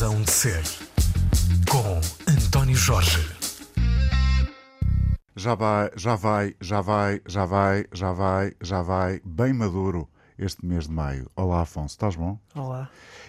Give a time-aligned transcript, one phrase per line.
[0.00, 0.62] Razão de Ser,
[1.70, 2.00] com
[2.32, 3.18] António Jorge.
[5.36, 10.08] Já vai, já vai, já vai, já vai, já vai, já vai, bem maduro
[10.38, 11.30] este mês de maio.
[11.36, 12.38] Olá, Afonso, estás bom?
[12.54, 12.88] Olá.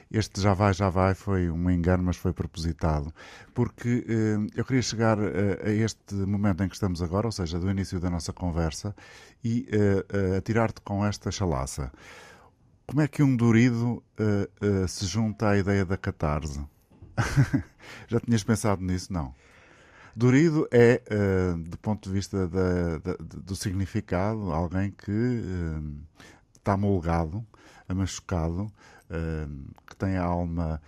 [0.10, 3.14] Este já vai, já vai foi um engano, mas foi propositado,
[3.54, 7.60] porque eh, eu queria chegar eh, a este momento em que estamos agora, ou seja,
[7.60, 8.96] do início da nossa conversa,
[9.44, 11.92] e eh, atirar-te com esta chalaça.
[12.92, 16.60] Como é que um durido uh, uh, se junta à ideia da catarse?
[18.06, 19.14] Já tinhas pensado nisso?
[19.14, 19.34] Não.
[20.14, 25.42] Durido é, uh, do ponto de vista da, da, do significado, alguém que
[26.58, 27.48] está molgado,
[27.96, 28.70] machucado,
[29.88, 30.82] que tem a alma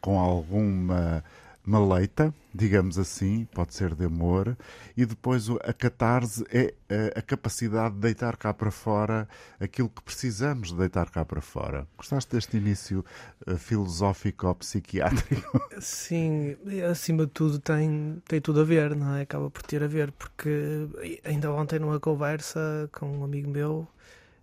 [0.00, 1.22] com alguma
[1.70, 4.58] maleita, digamos assim, pode ser de amor,
[4.96, 6.74] e depois a catarse é
[7.16, 9.28] a, capacidade de deitar cá para fora
[9.60, 11.86] aquilo que precisamos de deitar cá para fora.
[11.96, 13.04] Gostaste deste início
[13.46, 15.60] uh, filosófico ou psiquiátrico?
[15.80, 16.56] Sim,
[16.90, 19.22] acima de tudo tem, tem tudo a ver, não é?
[19.22, 20.88] Acaba por ter a ver, porque
[21.24, 23.86] ainda ontem numa conversa com um amigo meu,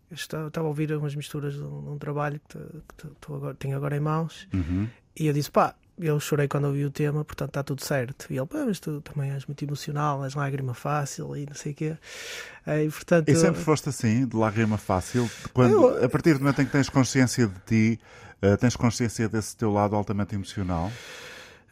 [0.09, 2.57] eu estava, estava a ouvir umas misturas de um, de um trabalho que,
[2.97, 4.87] que, que agora, tenho agora em mãos, uhum.
[5.13, 8.27] e eu disse, pá, eu chorei quando ouvi o tema, portanto está tudo certo.
[8.29, 11.71] E ele, pá, mas tu também és muito emocional, és lágrima fácil e não sei
[11.71, 11.97] o quê.
[12.67, 15.29] E, portanto, e sempre foste assim, de lágrima fácil?
[15.53, 17.99] Quando, eu, a partir do momento em que tens consciência de ti,
[18.43, 20.91] uh, tens consciência desse teu lado altamente emocional?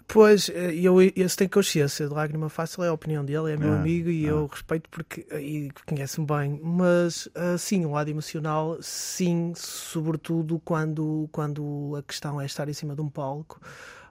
[0.07, 3.73] Pois, eh, eu, eu tenho consciência de Lágrima Fácil, é a opinião dele, é meu
[3.73, 4.29] ah, amigo e ah.
[4.29, 11.95] eu respeito porque e conhece-me bem, mas sim, o lado emocional, sim, sobretudo quando, quando
[11.97, 13.59] a questão é estar em cima de um palco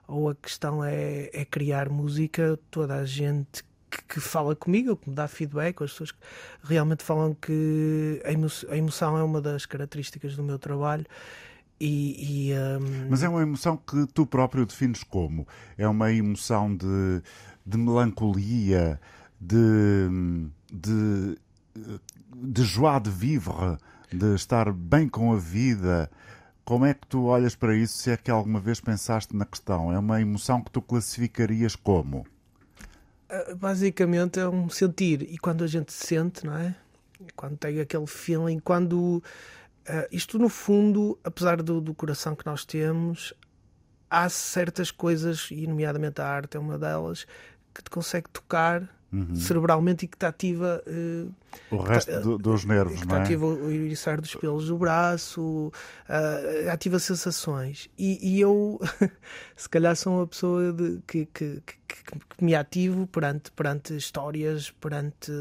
[0.07, 5.09] ou a questão é, é criar música, toda a gente que, que, fala comigo, que
[5.09, 6.19] me dá feedback, as pessoas que
[6.63, 11.05] realmente falam que a emoção, a emoção é uma das características do meu trabalho.
[11.79, 13.09] E, e, um...
[13.09, 15.47] Mas é uma emoção que tu próprio defines como?
[15.77, 17.21] É uma emoção de,
[17.65, 18.99] de melancolia,
[19.39, 20.07] de,
[20.71, 21.37] de,
[22.33, 23.77] de joie de vivre,
[24.11, 26.09] de estar bem com a vida,
[26.65, 29.93] como é que tu olhas para isso, se é que alguma vez pensaste na questão?
[29.93, 32.25] É uma emoção que tu classificarias como?
[33.29, 35.21] Ah, basicamente é um sentir.
[35.21, 36.75] E quando a gente sente, não é?
[37.35, 39.23] Quando tem aquele feeling, quando.
[39.87, 43.35] Uh, isto, no fundo, apesar do, do coração que nós temos,
[44.09, 47.27] há certas coisas, e nomeadamente a arte é uma delas,
[47.71, 49.35] que te consegue tocar uhum.
[49.35, 51.33] cerebralmente e que te ativa uh,
[51.71, 53.21] o resto tá, do, dos nervos, que não é?
[53.21, 55.71] ativa o iriçar dos pelos do braço,
[56.09, 57.89] uh, ativa sensações.
[57.97, 58.79] E, e eu,
[59.55, 64.71] se calhar, sou uma pessoa de, que, que, que, que, me ativo perante, perante histórias,
[64.71, 65.31] perante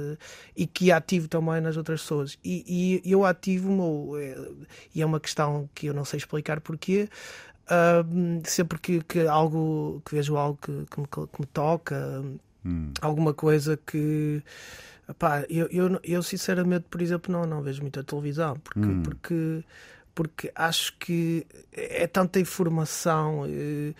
[0.56, 2.38] e que ativo também nas outras pessoas.
[2.44, 4.52] E, e eu ativo-me, eh,
[4.94, 7.08] e é uma questão que eu não sei explicar porquê.
[7.64, 12.22] Uh, sempre que, que algo que vejo algo que, que, me, que me toca
[12.64, 12.92] Hum.
[13.00, 14.42] Alguma coisa que.
[15.08, 19.02] Epá, eu, eu, eu, sinceramente, por exemplo, não, não vejo muita televisão, porque, hum.
[19.02, 19.64] porque,
[20.14, 23.92] porque acho que é tanta informação eh,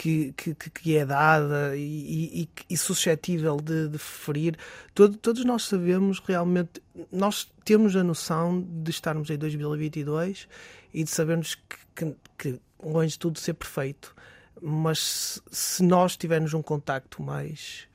[0.00, 4.56] que, que, que, é dada e, e, e suscetível de, de ferir.
[4.94, 6.82] Todo, todos nós sabemos realmente,
[7.12, 10.48] nós temos a noção de estarmos em 2022
[10.94, 11.54] e de sabermos
[11.94, 14.14] que, que longe de tudo ser perfeito,
[14.62, 17.88] mas se nós tivermos um contacto mais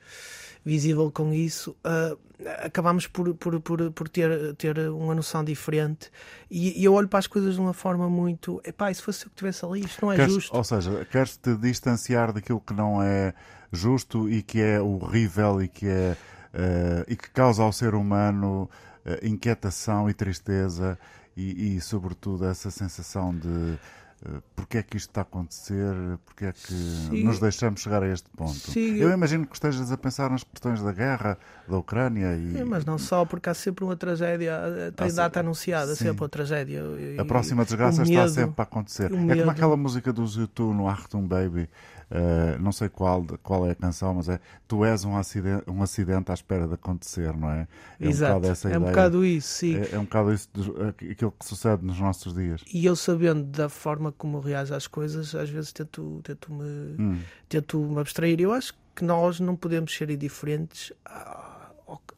[0.64, 2.18] visível com isso, uh,
[2.64, 6.10] acabamos por, por, por, por, ter, ter uma noção diferente.
[6.50, 8.60] E, e, eu olho para as coisas de uma forma muito.
[8.64, 10.56] Epá, se fosse eu que estivesse ali, isto não é queres, justo.
[10.56, 13.32] Ou seja, queres-te distanciar daquilo que não é
[13.72, 16.16] justo e que é horrível e que, é,
[16.52, 18.68] uh, e que causa ao ser humano
[19.04, 20.98] uh, inquietação e tristeza
[21.36, 23.78] e, e, sobretudo, essa sensação de
[24.54, 25.94] porque é que isto está a acontecer,
[26.24, 27.24] porque é que Sim.
[27.24, 28.54] nos deixamos chegar a este ponto.
[28.54, 28.96] Sim.
[28.96, 31.38] Eu imagino que estejas a pensar nas questões da guerra,
[31.68, 32.52] da Ucrânia e...
[32.52, 36.06] Sim, mas não só, porque há sempre uma tragédia, eh, tem data anunciada, Sim.
[36.06, 36.80] sempre uma tragédia.
[36.98, 39.12] E, a próxima desgraça está sempre a acontecer.
[39.12, 41.68] É como aquela música do YouTube no Achtung Baby,
[42.08, 44.38] Uh, não sei qual, qual é a canção, mas é
[44.68, 47.66] Tu és um acidente, um acidente à espera de acontecer, não é?
[47.98, 49.76] É Exato, um bocado, é um bocado isso, sim.
[49.76, 50.48] É, é um bocado isso,
[50.88, 52.62] aquilo que sucede nos nossos dias.
[52.72, 57.18] E eu sabendo da forma como reajo às coisas, às vezes tento, tento, me, hum.
[57.48, 58.40] tento me abstrair.
[58.40, 61.70] Eu acho que nós não podemos ser indiferentes a,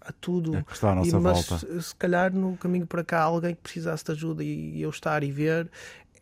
[0.03, 0.57] a tudo.
[0.57, 1.81] É que está à nossa e, mas, volta.
[1.81, 5.31] se calhar no caminho para cá alguém que precisasse de ajuda e eu estar e
[5.31, 5.71] ver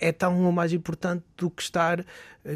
[0.00, 2.04] é tão ou mais importante do que estar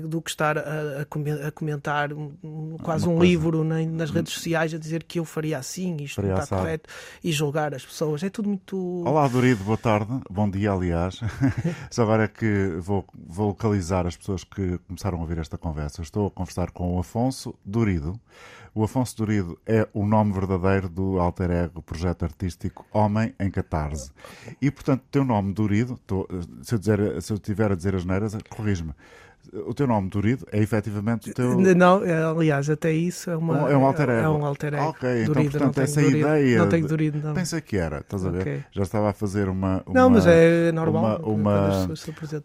[0.04, 3.28] do que estar a, a comentar um, quase Uma um coisa.
[3.28, 6.44] livro na, nas redes sociais a dizer que eu faria assim, isto faria não está
[6.44, 6.62] assado.
[6.62, 6.88] correto,
[7.24, 8.22] e julgar as pessoas.
[8.22, 9.02] É tudo muito.
[9.04, 11.18] Olá, Dorido, boa tarde, bom dia, aliás.
[11.90, 16.02] Só agora é que vou, vou localizar as pessoas que começaram a ouvir esta conversa.
[16.02, 18.18] Estou a conversar com o Afonso Dorido.
[18.74, 24.12] O Afonso Dorido é o nome verdadeiro do alter ego projeto artístico Homem em Catarse.
[24.62, 25.98] E, portanto, teu nome Dorido,
[26.62, 28.94] se eu, dizer, se eu tiver a dizer as neiras, corrijo-me
[29.52, 31.58] o teu nome Durido é efetivamente o teu.
[31.74, 34.20] Não, é, aliás, até isso é, uma, é um alter ego.
[34.20, 34.84] É um alter ego.
[34.84, 36.58] Ok, Durido, então, portanto, essa durido, ideia.
[36.58, 37.34] Não tenho Durido, não.
[37.34, 38.40] Pensei que era, estás a ver?
[38.40, 38.64] Okay.
[38.70, 39.82] Já estava a fazer uma.
[39.86, 41.20] uma não, mas é normal.
[41.22, 41.96] Uma, uma,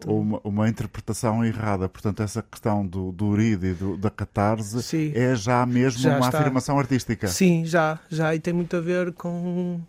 [0.06, 1.88] uma, uma, interpretação errada.
[1.88, 5.12] Portanto, essa questão do Durido e do, da catarse Sim.
[5.14, 6.40] é já mesmo já uma está.
[6.40, 7.28] afirmação artística.
[7.28, 8.34] Sim, já, já.
[8.34, 9.80] E tem muito a ver com,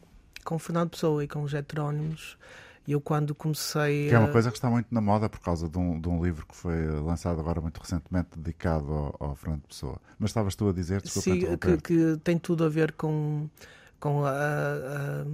[0.43, 2.37] com Fernando Pessoa e com os heterónimos.
[2.87, 4.07] E eu quando comecei.
[4.07, 6.23] Que é uma coisa que está muito na moda por causa de um, de um
[6.23, 9.99] livro que foi lançado agora muito recentemente dedicado ao, ao Fernando Pessoa.
[10.17, 13.49] Mas estavas tu a dizer, desculpa, Sim, que, que, tem tudo a ver com,
[13.99, 15.25] com a, a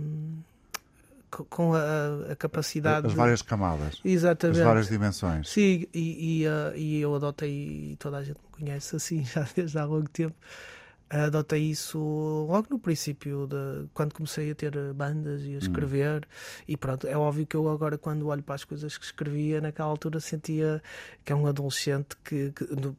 [1.49, 3.07] com a, a, capacidade.
[3.07, 3.99] As várias camadas.
[4.03, 4.59] Exatamente.
[4.59, 5.49] As várias dimensões.
[5.49, 9.77] Sim, e, e, e eu adotei, e toda a gente me conhece assim já desde
[9.77, 10.35] há longo tempo,
[11.09, 11.99] adotei isso
[12.49, 15.57] logo no princípio, de, quando comecei a ter bandas e a hum.
[15.59, 16.25] escrever.
[16.25, 16.63] Hum.
[16.67, 19.89] E pronto, é óbvio que eu agora, quando olho para as coisas que escrevia, naquela
[19.89, 20.81] altura sentia
[21.23, 22.97] que é um adolescente que, que no,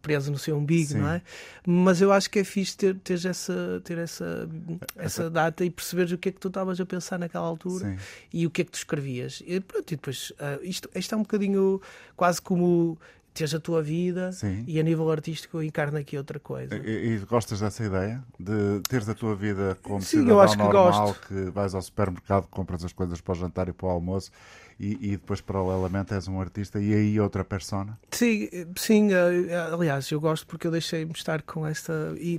[0.00, 0.98] preso no seu umbigo, Sim.
[0.98, 1.22] não é?
[1.66, 4.48] Mas eu acho que é fixe ter, ter, essa, ter essa,
[4.96, 7.98] essa data e perceberes o que é que tu estavas a pensar naquela altura Sim.
[8.32, 9.42] e o que é que tu escrevias.
[9.46, 11.80] E, pronto, e depois, uh, isto, isto é um bocadinho
[12.16, 12.98] quase como
[13.32, 14.64] teres a tua vida Sim.
[14.66, 16.76] e a nível artístico encarna aqui outra coisa.
[16.76, 18.22] E, e, gostas dessa ideia?
[18.38, 21.28] De teres a tua vida como Sim, cidadão eu acho que normal, gosto.
[21.28, 24.30] que vais ao supermercado, compras as coisas para o jantar e para o almoço
[24.78, 27.98] e, e, depois paralelamente és um artista e aí outra persona?
[28.10, 31.92] Sim, sim eh, eh, aliás, eu gosto porque eu deixei-me estar com esta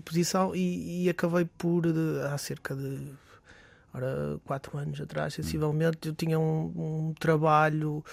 [0.03, 1.83] posição e, e acabei por,
[2.31, 3.13] há cerca de
[3.93, 8.03] ora, quatro anos atrás, sensivelmente, eu tinha um, um trabalho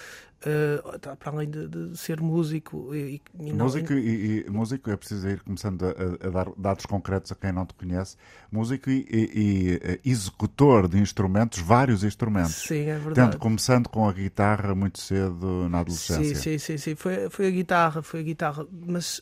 [0.45, 2.93] uh, para além de, de, ser músico.
[2.93, 7.31] E, e músico, e, e, músico é preciso ir começando a, a, dar dados concretos
[7.31, 8.17] a quem não te conhece.
[8.51, 12.55] Músico e, eh, executor de instrumentos, vários instrumentos.
[12.55, 13.31] Sim, é verdade.
[13.31, 16.35] Tendo, começando com a guitarra muito cedo na adolescência.
[16.35, 16.77] Sim, sim, sim.
[16.77, 16.95] sim.
[16.95, 18.65] Foi, foi a guitarra, foi a guitarra.
[18.71, 19.21] Mas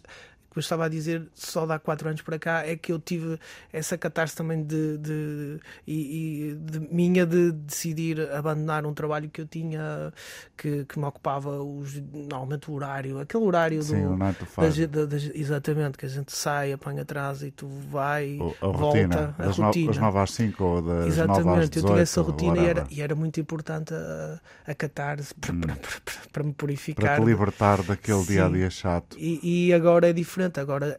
[0.57, 3.39] eu estava a dizer, só dá quatro anos para cá, é que eu tive
[3.71, 9.45] essa catarse também de, de, e, de minha de decidir abandonar um trabalho que eu
[9.45, 10.11] tinha
[10.57, 15.97] que, que me ocupava os, normalmente o horário, aquele horário Sim, do, o da, exatamente,
[15.97, 19.85] que a gente sai, apanha atrás e tu vai, a volta, rotina, a das rotina.
[19.85, 22.57] No, das 9 às 5 ou das exatamente, 9 às 18, eu tinha essa rotina
[22.57, 25.61] e era, e era muito importante a, a catarse para, hum.
[25.61, 27.05] para, para, para, me purificar.
[27.05, 29.17] Para te libertar daquele dia a dia chato.
[29.19, 30.97] E, e agora é diferente Agora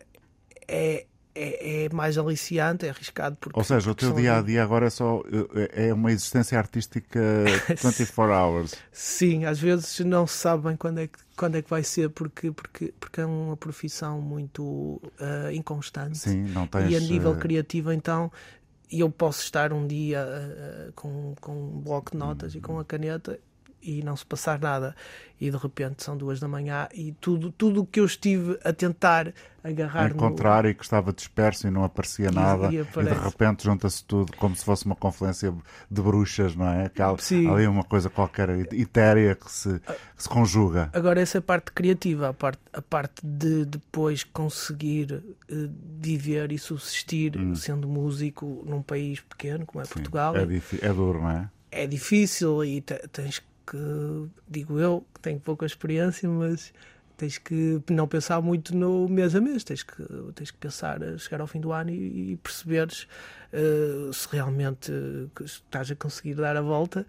[0.68, 3.36] é, é, é, mais aliciante, é arriscado.
[3.40, 5.22] Porque, Ou seja, o teu dia a dia agora é só
[5.74, 7.20] é, é uma existência artística
[7.68, 8.74] 24 hours.
[8.92, 12.10] Sim, às vezes não se sabe bem quando é que, quando é que vai ser,
[12.10, 16.18] porque, porque, porque é uma profissão muito uh, inconstante.
[16.18, 16.90] Sim, não tens...
[16.90, 18.30] E a nível eh, criativo, então,
[18.90, 22.58] eu posso estar um dia uh, com, com um bloco de notas hum.
[22.58, 23.38] e com a caneta
[23.82, 24.94] e não se passar nada.
[25.40, 28.74] E de repente são duas da manhã e tudo tudo o que eu estive a
[28.74, 29.32] tentar
[29.64, 30.68] agarrar encontrar no...
[30.68, 34.32] e que estava disperso e não aparecia nada e, e, e de repente junta-se tudo
[34.36, 35.54] como se fosse uma conferência
[35.90, 36.86] de bruxas não é?
[36.86, 37.16] Aquela,
[37.52, 40.90] ali uma coisa qualquer etérea que se, que se conjuga.
[40.92, 47.38] agora essa parte criativa a parte a parte de depois conseguir uh, viver e subsistir
[47.38, 47.54] hum.
[47.54, 51.48] sendo músico num país pequeno como é Sim, Portugal é, é duro não é?
[51.70, 53.46] é difícil e tens que,
[54.48, 56.72] digo eu, que tenho pouca experiência, mas
[57.16, 59.94] tens que não pensar muito no mês a mês, tens que,
[60.34, 63.06] tens que pensar, chegar ao fim do ano e, e perceberes
[63.52, 64.90] uh, se realmente
[65.44, 67.06] estás a conseguir dar a volta.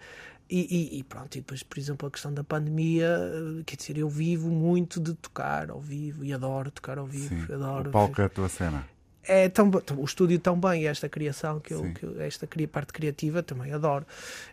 [0.49, 3.97] E, e, e, pronto, e depois, por exemplo, a questão da pandemia, eh, quer dizer,
[3.97, 7.29] eu vivo muito de tocar ao vivo e adoro tocar ao vivo.
[7.29, 7.87] Sim, adoro.
[7.87, 8.85] O palco é a tua cena
[9.23, 13.43] é tão o estúdio tão bem esta criação que eu, que eu, esta parte criativa
[13.43, 14.05] também adoro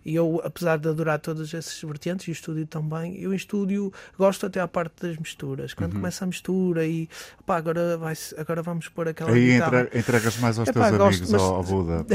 [0.04, 3.92] e eu apesar de adorar todas essas vertentes e o estúdio também eu em estúdio
[4.18, 6.00] gosto até à parte das misturas quando uhum.
[6.00, 7.08] começa a mistura e
[7.46, 9.88] pá, agora vai agora vamos pôr aquela aí guitarra.
[9.94, 11.42] entregas mais aos Epá, teus gosto, amigos mas...
[11.42, 12.06] ao, ao Buda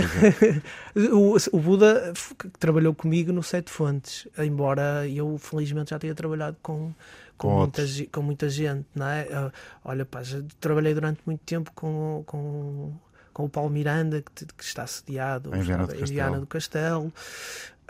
[1.11, 2.13] o, o Buda
[2.59, 6.93] trabalhou comigo no Sete Fontes embora eu felizmente já tenha trabalhado com
[7.37, 9.23] com, muita, com muita gente, não é?
[9.23, 9.51] Uh,
[9.83, 12.93] olha, pá, já trabalhei durante muito tempo com, com,
[13.33, 17.11] com o Paulo Miranda, que, que está sediado em Viana do, Viana do Castelo.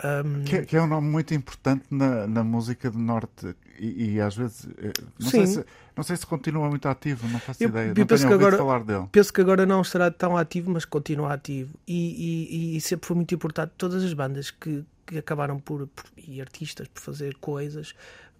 [0.02, 4.20] Um, que, que, é um nome muito importante na, na música do Norte e, e
[4.20, 5.64] às vezes eh, não sei, se,
[5.96, 7.90] não sei se continua muito ativo, não faço eu, ideia.
[7.90, 9.06] Eu não penso que agora, falar dele.
[9.12, 11.78] Penso que agora não estará tão ativo, mas continua ativo.
[11.86, 16.04] E, e, e sempre foi muito importante todas as bandas que, que acabaram por, por,
[16.16, 17.94] e artistas por fazer coisas.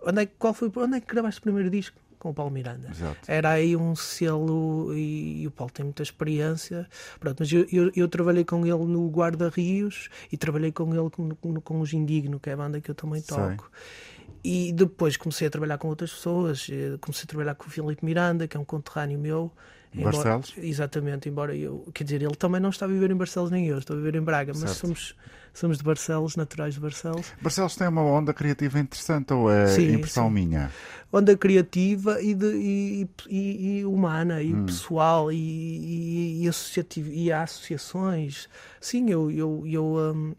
[0.07, 1.99] Onde é, qual foi, onde é que gravaste o primeiro disco?
[2.25, 2.89] com o Paulo Miranda.
[2.91, 3.31] Exato.
[3.31, 6.89] Era aí um selo e, e, o Paulo tem muita experiência.
[7.21, 11.11] Pronto, mas eu, eu, eu trabalhei com ele no Guarda Rios e trabalhei com ele
[11.11, 13.71] com, com, com os Indigno, que é a banda que eu também toco.
[13.71, 14.25] Sei.
[14.43, 16.67] E depois comecei a trabalhar com outras pessoas.
[16.71, 19.53] Eh, comecei a trabalhar com o Filipe Miranda, que é um conterrâneo meu.
[19.95, 20.55] Embora, Barcelos?
[20.59, 21.87] Exatamente, embora eu.
[21.95, 24.17] Quer dizer, ele também não está a viver em Barcelos nem eu, estou a viver
[24.17, 24.67] em Braga, certo.
[24.67, 25.17] mas somos,
[25.53, 27.33] somos de Barcelos, naturais de Barcelos.
[27.41, 30.35] Barcelos tem uma onda criativa interessante ou é sim, impressão sim.
[30.35, 30.71] minha?
[31.13, 34.67] Onda criativa e, de, e, e, e humana e hum.
[34.67, 38.49] pessoal e, associativa, e há associações.
[38.81, 40.35] Sim, eu, eu, eu, um,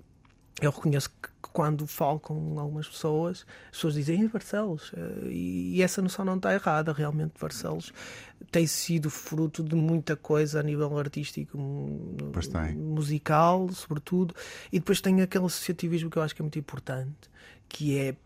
[0.61, 4.91] eu reconheço que quando falo com algumas pessoas, as pessoas dizem Barcelos.
[4.93, 6.91] Eh, e essa noção não está errada.
[6.91, 7.93] Realmente, Barcelos
[8.51, 11.57] tem sido fruto de muita coisa a nível artístico,
[12.75, 14.35] musical, sobretudo.
[14.69, 17.29] E depois tem aquele associativismo que eu acho que é muito importante,
[17.69, 18.17] que é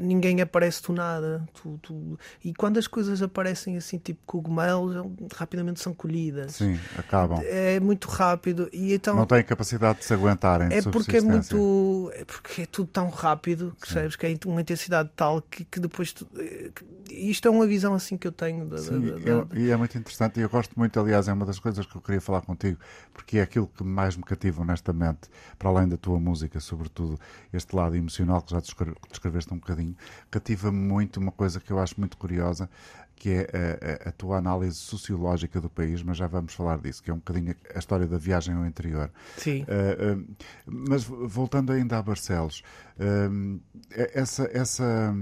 [0.00, 1.46] ninguém aparece do nada.
[1.54, 2.18] Tu, tu...
[2.44, 4.94] E quando as coisas aparecem assim, tipo cogumelos,
[5.34, 6.52] rapidamente são colhidas.
[6.56, 7.40] Sim, acabam.
[7.44, 8.68] É muito rápido.
[8.72, 10.68] E então, Não têm capacidade de se aguentarem.
[10.70, 12.10] É porque é muito.
[12.14, 14.16] É porque é tudo tão rápido, sabes?
[14.16, 16.12] Que é uma intensidade tal que, que depois.
[16.12, 16.26] Tu...
[16.38, 16.70] Eh,
[17.10, 18.66] isto é uma visão assim que eu tenho.
[18.66, 19.58] Da, Sim, da, da...
[19.58, 20.38] e é muito interessante.
[20.38, 22.78] E eu gosto muito, aliás, é uma das coisas que eu queria falar contigo,
[23.12, 25.28] porque é aquilo que mais me cativa honestamente,
[25.58, 27.18] para além da tua música, sobretudo
[27.52, 29.96] este lado emocional que já descreveste um bocadinho,
[30.30, 32.68] cativa-me muito uma coisa que eu acho muito curiosa,
[33.16, 37.10] que é a, a, tua análise sociológica do país, mas já vamos falar disso, que
[37.10, 39.10] é um bocadinho a história da viagem ao interior.
[39.38, 39.62] Sim.
[39.62, 42.62] Uh, uh, mas voltando ainda a Barcelos,
[42.98, 45.14] uh, essa, essa,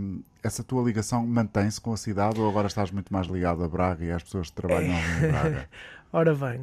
[0.42, 4.04] essa tua ligação mantém-se com a cidade ou agora estás muito mais ligado a Braga
[4.04, 5.68] e às pessoas que trabalham em Braga?
[6.14, 6.60] Ora bem,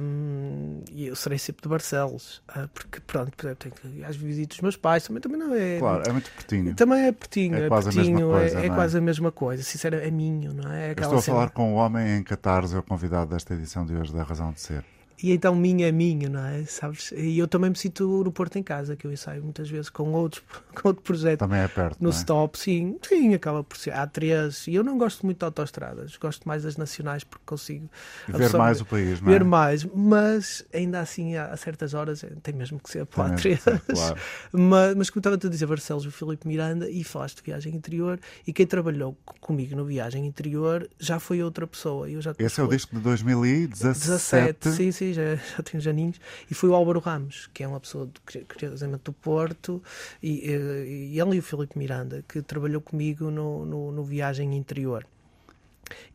[0.00, 4.76] hum, eu serei sempre de Barcelos, uh, porque pronto, tenho que às visitas dos meus
[4.76, 5.78] pais, também, também não é.
[5.78, 6.74] Claro, é muito pertinho.
[6.74, 8.60] Também é pertinho, é, é quase pertinho, a mesma coisa.
[8.60, 10.92] É, é não quase a mesma coisa, é minho, não é?
[10.92, 14.12] Estou a falar com o homem em Catarse, é o convidado desta edição de hoje
[14.12, 14.84] da Razão de Ser
[15.22, 16.64] e então minha é minha, não é?
[16.64, 17.12] Sabes?
[17.12, 20.12] E eu também me sinto no Porto em casa, que eu ensaio muitas vezes com
[20.12, 20.42] outros
[20.74, 21.40] com outro projeto.
[21.40, 21.98] Também é perto.
[22.00, 22.12] No é?
[22.12, 23.92] stop, sim, sim, acaba por ser.
[23.92, 24.66] Há três.
[24.66, 27.88] E eu não gosto muito de autoestradas, gosto mais das nacionais porque consigo
[28.28, 29.32] ver mais o país, não é?
[29.32, 33.62] Ver mais, mas ainda assim, a certas horas, tem mesmo que ser para três.
[33.62, 34.16] Claro.
[34.52, 38.18] mas, mas como estava a dizer, Barcelos, o Filipe Miranda, e falaste de viagem interior,
[38.46, 42.08] e quem trabalhou comigo no Viagem Interior já foi outra pessoa.
[42.10, 43.98] Eu já Esse é o disco de 2017.
[44.00, 47.80] 17, sim, sim, já, já tenho aninhos, e foi o Álvaro Ramos, que é uma
[47.80, 48.08] pessoa
[48.48, 49.82] curiosamente do Porto,
[50.22, 55.06] e, e, ele e o Filipe Miranda, que trabalhou comigo no, no, no Viagem Interior.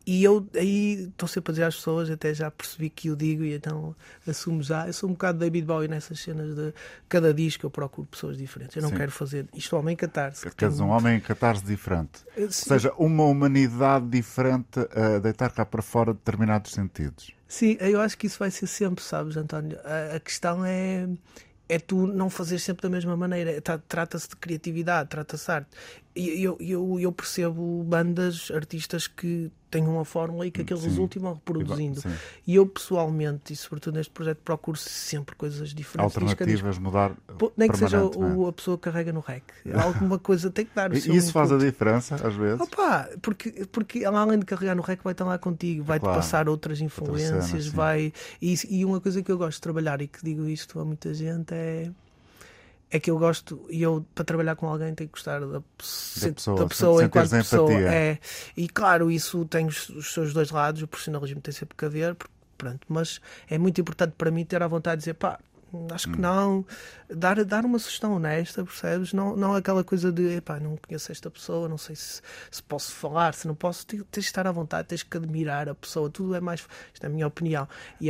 [0.06, 3.44] E eu aí estou sempre a dizer às pessoas, até já percebi que eu digo
[3.44, 3.94] e então
[4.26, 4.86] assumo já.
[4.86, 6.72] Eu sou um bocado David Bowie nessas cenas de
[7.08, 8.74] cada disco eu procuro pessoas diferentes.
[8.74, 8.96] Eu não Sim.
[8.96, 10.50] quero fazer isto homem em catarse.
[10.52, 12.20] Queres um homem em catarse diferente.
[12.34, 12.42] Sim.
[12.42, 17.32] Ou seja, uma humanidade diferente a deitar cá para fora determinados sentidos.
[17.46, 19.78] Sim, eu acho que isso vai ser sempre, sabes, António?
[19.84, 21.08] A, a questão é
[21.68, 23.60] é tu não fazer sempre da mesma maneira.
[23.86, 25.68] Trata-se de criatividade, trata-se de arte.
[26.18, 30.88] E eu, eu, eu percebo bandas, artistas que têm uma fórmula e que aqueles sim.
[30.88, 32.00] resultam vão reproduzindo.
[32.00, 32.12] Sim.
[32.44, 36.16] E eu pessoalmente, e sobretudo neste projeto, procuro sempre coisas diferentes.
[36.16, 37.12] Alternativas, mudar.
[37.56, 39.44] Nem que seja o, a pessoa que carrega no rec.
[39.80, 42.60] Alguma coisa tem que dar o e seu Isso faz a diferença, às vezes?
[42.60, 46.16] Opa, porque, porque ela, além de carregar no rec, vai estar lá contigo, vai-te claro.
[46.16, 48.12] passar outras influências, Outra cena, vai.
[48.42, 51.14] E, e uma coisa que eu gosto de trabalhar e que digo isto a muita
[51.14, 51.92] gente é
[52.90, 55.62] é que eu gosto, e eu para trabalhar com alguém tenho que gostar da, da
[55.76, 57.72] pessoa, da pessoa enquanto pessoa.
[57.72, 58.18] É,
[58.56, 62.16] e claro, isso tem os, os, seus dois lados, o profissionalismo tem sempre que haver,
[62.56, 65.38] pronto, mas é muito importante para mim ter a vontade de dizer pá,
[65.92, 66.22] acho que hum.
[66.22, 66.66] não.
[67.08, 69.12] Dar, dar uma sugestão honesta, percebes?
[69.12, 72.20] Não, não aquela coisa de, epá, não conheço esta pessoa, não sei se,
[72.50, 73.86] se posso falar, se não posso.
[73.86, 76.66] Tens de estar à vontade, tens que admirar a pessoa, tudo é mais.
[76.92, 77.66] Isto é a minha opinião.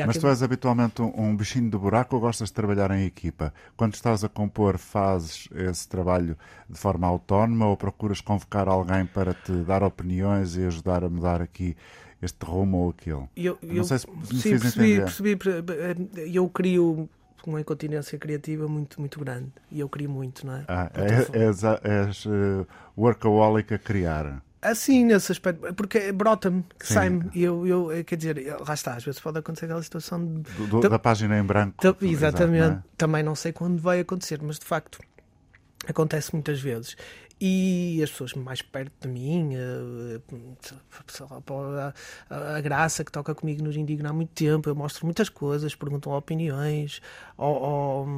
[0.06, 3.52] Mas tu és habitualmente um, um bichinho do buraco ou gostas de trabalhar em equipa?
[3.76, 6.36] Quando estás a compor, fazes esse trabalho
[6.68, 11.40] de forma autónoma ou procuras convocar alguém para te dar opiniões e ajudar a mudar
[11.40, 11.76] aqui?
[12.20, 13.28] este rumo ou aquele.
[13.36, 15.38] Eu, eu, não sei se me sim, percebi, percebi,
[16.34, 17.08] Eu crio
[17.48, 19.52] uma incontinência criativa muito, muito grande.
[19.70, 20.64] E eu queria muito, não é?
[20.68, 24.42] Ah, é, és, és uh, workaholic a criar.
[24.60, 29.20] Assim, nesse aspecto, porque brota-me, sai-me, eu, eu, eh, quer dizer, lá está, às vezes
[29.20, 31.76] pode acontecer aquela situação de, do, do, da página em branco.
[32.02, 32.82] exatamente, exato, não é?
[32.96, 34.98] também não sei quando vai acontecer, mas de facto,
[35.86, 36.96] Acontece muitas vezes.
[37.40, 40.20] E as pessoas mais perto de mim, eh,
[41.30, 41.94] lá, pô, a,
[42.28, 45.72] a- a Graça que toca comigo nos Indigna há muito tempo, eu mostro muitas coisas,
[45.74, 47.00] perguntam opiniões
[47.36, 48.08] ao, ao,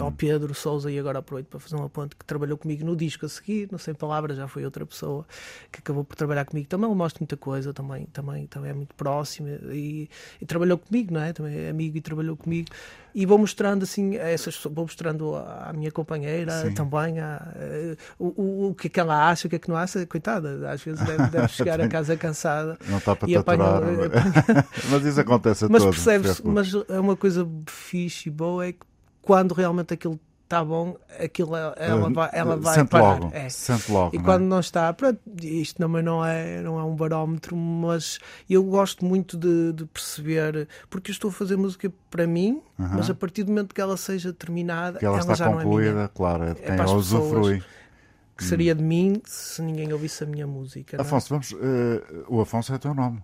[0.00, 3.26] ao Pedro Souza e agora aproveito para fazer uma ponte que trabalhou comigo no disco
[3.26, 5.26] a seguir, não sei palavras, já foi outra pessoa
[5.70, 6.66] que acabou por trabalhar comigo.
[6.66, 10.08] Também ele mostra muita coisa, também, também, também é muito próximo e,
[10.40, 11.32] e trabalhou comigo, não é?
[11.34, 12.70] Também é amigo e trabalhou comigo.
[13.14, 16.74] E vou mostrando assim a essas vou mostrando à à minha companheira Sim.
[16.74, 19.68] também a, eh, o, o, o que é que ela acha, o que é que
[19.68, 22.78] não acha, coitada, às vezes deve, deve chegar a casa cansada.
[22.88, 24.66] Não está para E apanha- tatuar.
[24.90, 26.00] mas isso acontece a Mas todos.
[26.00, 28.80] se mas é uma coisa fixe e boa é que
[29.20, 32.14] quando realmente aquilo está bom, aquilo ela, ela preocupe.
[32.14, 33.20] vai, ela vai Sente parar.
[33.20, 33.30] logo.
[33.34, 33.48] É.
[33.48, 34.10] Sente logo.
[34.14, 34.26] E não é?
[34.26, 38.18] quando não está, pronto, isto também não é, não é um barómetro, mas
[38.50, 42.96] eu gosto muito de, de perceber, porque eu estou a fazer música para mim, Aham.
[42.96, 45.54] mas a partir do momento que ela seja terminada, que ela, está já não é
[45.54, 45.64] minha.
[45.64, 47.62] concluída, claro, é de É a pessoas.
[48.36, 50.96] Que seria de mim se ninguém ouvisse a minha música.
[50.96, 51.06] não é?
[51.06, 51.52] Afonso, vamos.
[51.52, 53.20] eh, o Afonso é teu nome.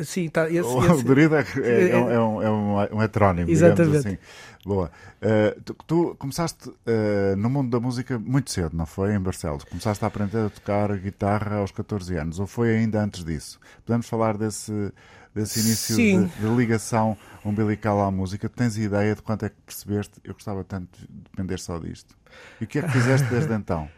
[0.00, 3.46] Sim, tá, esse, O esse- Dorido é, é, é um- é um, é um, heterónimo,
[3.46, 4.08] digamos Exatamente.
[4.08, 4.18] assim.
[4.62, 4.90] Boa.
[5.22, 9.14] Eh, tu, tu começaste eh, no mundo da música muito cedo, não foi?
[9.14, 9.64] Em Barcelos.
[9.64, 13.58] Começaste a aprender a tocar guitarra aos 14 anos, ou foi ainda antes disso?
[13.86, 14.92] Podemos falar desse,
[15.34, 18.50] desse início de, de ligação umbilical à música?
[18.50, 20.20] Tens ideia de quanto é que percebeste?
[20.22, 22.14] Eu gostava tanto de depender só disto.
[22.60, 23.88] E o que é que fizeste desde então?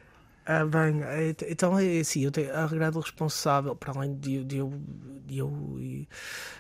[0.45, 4.57] Ah, bem, é, então é assim, eu tenho a regrado responsável, para além de, de
[4.57, 4.73] eu,
[5.25, 6.09] de eu e,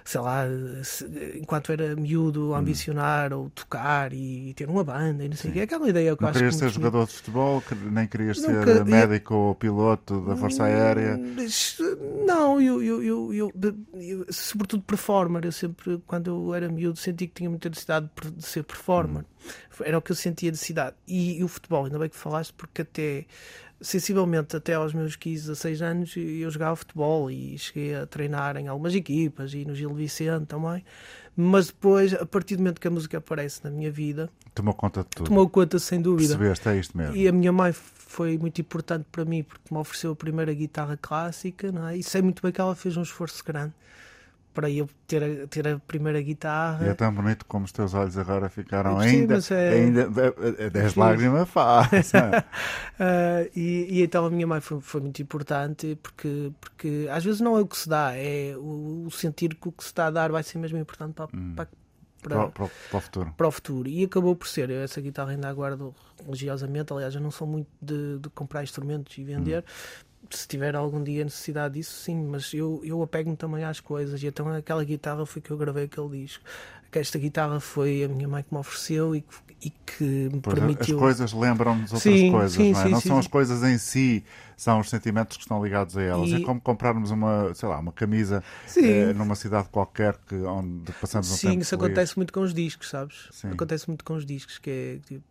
[0.04, 0.44] sei lá,
[0.84, 1.04] se-
[1.36, 5.60] enquanto era miúdo, ambicionar ou tocar e ter uma banda e não sei o que,
[5.62, 8.40] aquela ideia que eu Não acho querias que ser muitos- jogador de futebol, nem querias
[8.40, 11.18] Nunca- ser eu- médico ou piloto da Força Aérea.
[11.34, 11.76] Mas,
[12.24, 13.52] Não, eu, eu, eu, eu-
[13.96, 15.44] eu- sobretudo performer.
[15.44, 19.24] Eu sempre, quando eu era miúdo, senti que tinha muita necessidade de ser performer.
[19.84, 20.96] Era o que eu sentia necessidade.
[21.06, 23.26] E, e o futebol, ainda bem que falaste, porque até
[23.82, 28.68] sensivelmente até aos meus 15, 16 anos eu jogava futebol e cheguei a treinar em
[28.68, 30.84] algumas equipas e no Gil Vicente também.
[31.36, 35.00] Mas depois, a partir do momento que a música aparece na minha vida, Tomou conta
[35.00, 35.26] de tudo.
[35.28, 36.36] tomou conta sem dúvida.
[36.36, 37.16] Percebeste, é isto mesmo.
[37.16, 40.96] E a minha mãe foi muito importante para mim porque me ofereceu a primeira guitarra
[41.00, 41.96] clássica, não é?
[41.96, 43.72] E sei muito bem que ela fez um esforço grande
[44.54, 46.84] para eu ter a, ter a primeira guitarra.
[46.86, 49.34] E é tão bonito como os teus olhos agora ficaram Sim, ainda.
[49.34, 51.00] mas é- ainda é, é, dez Sim.
[51.00, 52.12] lágrimas faz.
[52.98, 57.40] Ah, e, e então a minha mãe foi, foi muito importante porque, porque às vezes
[57.40, 60.06] não é o que se dá, é o, o sentir que o que se está
[60.06, 61.68] a dar vai ser mesmo importante para, para, para,
[62.22, 63.34] para, para, o- para o futuro.
[63.36, 63.88] para o futuro.
[63.88, 64.70] E acabou por ser.
[64.70, 66.92] Eu essa guitarra ainda a guardo religiosamente.
[66.92, 69.64] Aliás, eu não sou muito de, de comprar instrumentos e vender.
[70.32, 72.24] Se tiver algum dia necessidade disso, sim.
[72.24, 74.22] Mas eu, eu apego-me também às coisas.
[74.22, 76.44] E então aquela guitarra foi que eu gravei aquele disco.
[76.90, 80.40] Que Esta guitarra foi a minha mãe que me ofereceu e, que- e que me
[80.40, 80.96] Pois, permitiu.
[80.96, 82.84] As coisas lembram-nos outras Sim, coisas, sim, não é?
[82.84, 84.22] sim, não são as coisas em si,
[84.62, 86.30] são os sentimentos que estão ligados a elas.
[86.30, 88.86] E- É como comprarmos uma, sei lá, uma camisa Sim.
[88.88, 91.86] eh, numa cidade qualquer que, onde passamos um Sim, tempo isso feliz.
[91.86, 93.28] acontece muito com os discos, sabes?
[93.32, 93.48] Sim.
[93.50, 95.24] Acontece muito com os discos, que é tipo,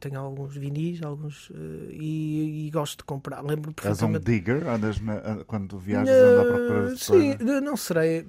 [0.00, 3.42] tenho alguns vinis, alguns eh, e, e gosto de comprar.
[3.44, 4.24] Lembro És um perfeitamente.
[4.24, 7.62] digger, andas na- quando viajas anda à procura de Sim, coisas.
[7.62, 8.26] não serei.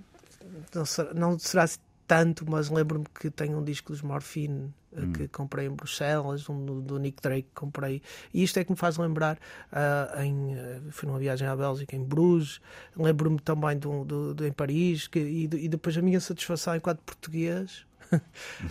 [0.75, 1.65] Não será, não será
[2.05, 5.11] tanto, mas lembro-me que tenho um disco dos Morphine Hum.
[5.13, 8.01] que comprei em Bruxelas, um do, do Nick Drake que comprei.
[8.33, 9.37] E isto é que me faz lembrar.
[9.71, 12.59] ah, em, eh, fui numa viagem à Bélgica, em Bruges.
[12.95, 15.07] Lembro-me também do, do, do- em Paris.
[15.07, 17.85] Que, e, e depois a minha satisfação enquanto português.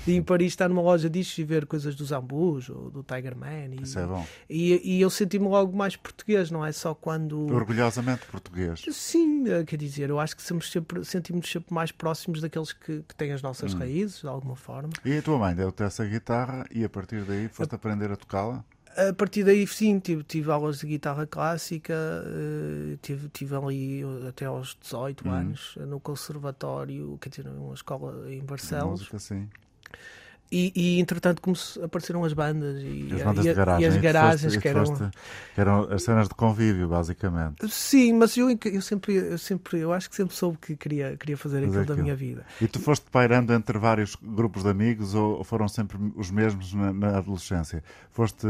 [0.05, 3.03] De ir em Paris estar numa loja discos e ver coisas do Zambus ou do
[3.03, 4.27] Tiger Man e, Isso é bom.
[4.49, 8.85] e, e eu senti-me logo mais português, não é só quando Orgulhosamente português.
[8.91, 13.03] Sim, eh, quer dizer, eu acho que somos sempre, sentimos sempre mais próximos daqueles que,
[13.09, 13.47] que têm as Hum.
[13.49, 14.91] nossas raízes, de alguma forma.
[15.05, 18.65] E a tua mãe deu-te essa guitarra e a partir daí foste aprender a tocá-la?
[18.97, 24.29] A partir daí, sim, tive, tive aulas de guitarra clássica, eh, tive, tive ali eh,
[24.29, 25.33] até aos 18 Uhum.
[25.35, 29.01] anos no conservatório, quer dizer, numa escola em Barcelos.
[29.01, 29.49] Música, sim.
[30.55, 31.41] E, e entretanto
[31.83, 33.83] apareceram as bandas e, As bandas e, garagem.
[33.85, 34.85] e as garagens foste- que eram.
[34.87, 35.11] foste-
[35.55, 37.67] que eram as cenas de convívio, basicamente.
[37.71, 41.37] Sim, mas eu, eu sempre, eu sempre, eu acho que sempre soube que queria, queria
[41.39, 42.03] fazer Fazer aquilo da aquilo.
[42.05, 42.45] minha vida.
[42.61, 46.93] E tu foste pairando entre vários grupos de amigos ou foram sempre os mesmos na,
[46.93, 47.83] na adolescência?
[48.11, 48.47] Foste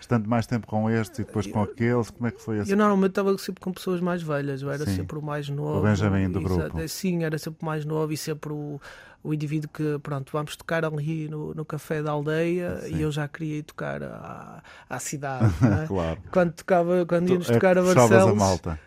[0.00, 2.08] estando mais tempo com este e depois com aqueles?
[2.10, 2.70] Como é que foi esse?
[2.70, 4.96] Eu normalmente estava sempre com pessoas mais velhas, eu era Sim.
[4.96, 5.80] sempre o mais novo.
[5.80, 6.88] O Benjamin do grupo.
[6.88, 8.80] Sim, era sempre o mais novo e sempre o,
[9.24, 12.96] o indivíduo que, pronto, vamos tocar ali no, no café da aldeia Sim.
[12.96, 15.44] e eu já queria ir tocar à, à cidade.
[15.82, 15.86] é?
[15.86, 16.18] Claro.
[16.32, 18.80] Quando, tocava, quando íamos Tu- é tocar que a puxavas a Barcelos, malta.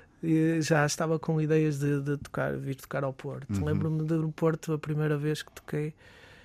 [0.62, 3.54] já estava com ideias de, de tocar, vir tocar ao Porto.
[3.54, 3.66] Uhum.
[3.66, 5.94] Lembro-me de no Porto a primeira vez que toquei.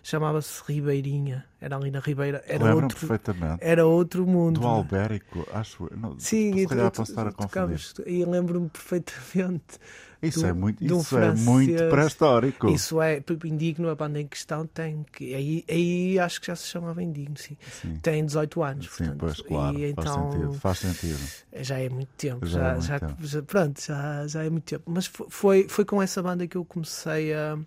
[0.03, 3.59] Chamava-se Ribeirinha, era ali na Ribeira, era Lembro-me outro, perfeitamente.
[3.63, 4.61] era outro mundo.
[4.61, 4.67] Do?
[4.67, 5.89] Albérico, acho.
[5.97, 7.81] Não, Sim, se calhar posso estar a confundir.
[8.07, 9.79] e lembro-me perfeitamente.
[10.23, 12.69] Isso do- é muito, isso é muito pré-histórico.
[12.69, 15.35] Isso é, Indigno, a banda em questão tem que.
[15.35, 17.57] Aí, aí acho que já se chamava Indigno, sim.
[17.81, 17.97] Sim.
[18.03, 19.17] Tem 18 anos, Sim, portanto.
[19.19, 20.53] pois, claro, e faz então sentido.
[20.55, 21.19] Faz sentido.
[21.63, 22.45] já é muito tempo.
[22.45, 23.27] Já é Já, muito já, tempo.
[23.27, 24.85] já- pronto, já, já é muito tempo.
[24.91, 27.59] Mas fo- foi, foi com essa banda que eu comecei a.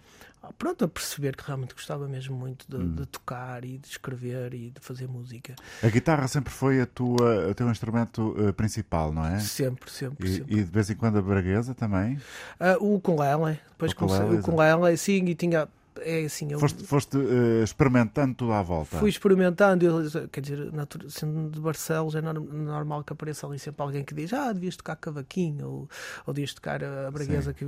[0.58, 2.95] Pronto, a perceber que realmente gostava mesmo muito de, Hum.
[2.95, 5.56] de tocar e de escrever e de fazer música.
[5.82, 9.39] A guitarra sempre foi a tua, o teu instrumento eh, principal, não é?
[9.39, 10.53] Sempre, sempre, E, sempre.
[10.53, 12.19] e de vez em quando a braguesa também?
[12.60, 15.67] Ah, o ukulele, depois O comecei ukulele, o ukulele, sim, e tinha.
[16.01, 18.97] É assim, eu Foste, foste eh, experimentando tudo à volta.
[18.97, 20.71] fui experimentando, eu- quer dizer,
[21.10, 24.75] sendo de Barcelos, é nor- normal que apareça ali sempre alguém que diz: Ah, devias
[24.75, 25.89] tocar cavaquinho, ou,
[26.25, 27.53] ou devias tocar a braguesa.
[27.53, 27.65] Que,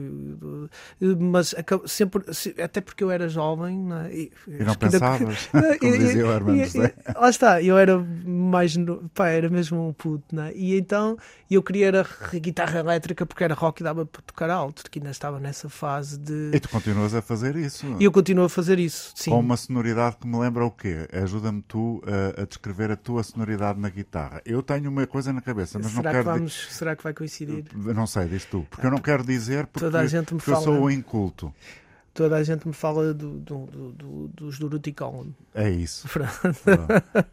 [1.20, 4.14] mas acab- sempre, se- até porque eu era jovem, não é?
[4.14, 6.94] e, E não que ainda- pensavas, como dizia o Hermano José.
[7.08, 8.76] e- Lá está, eu era mais.
[8.76, 10.52] no- Pá, era mesmo um puto, né?
[10.56, 11.18] E então
[11.50, 12.02] eu queria era
[12.34, 15.70] a guitarra elétrica porque era rock e dava para tocar alto, porque ainda estava nessa
[15.70, 16.52] fase de.
[16.54, 17.86] E tu continuas a fazer isso.
[18.00, 19.30] E eu continuo a fazer isso, sim.
[19.30, 21.08] Com uma sonoridade que me lembra o quê?
[21.12, 22.02] Ajuda-me tu
[22.38, 24.42] a, a descrever a tua sonoridade na guitarra.
[24.46, 26.24] Eu tenho uma coisa na cabeça, mas será, não que quero.
[26.34, 27.66] di- vamos, será que vai coincidir?
[27.76, 28.66] Não sei, diz tu.
[28.70, 30.90] Porque eu não quero dizer porque, Toda a gente me porque eu fala- sou o
[30.90, 31.54] inculto.
[32.16, 35.28] Toda a gente me fala do, do, do, do- dos Duruticon.
[35.54, 36.08] É isso.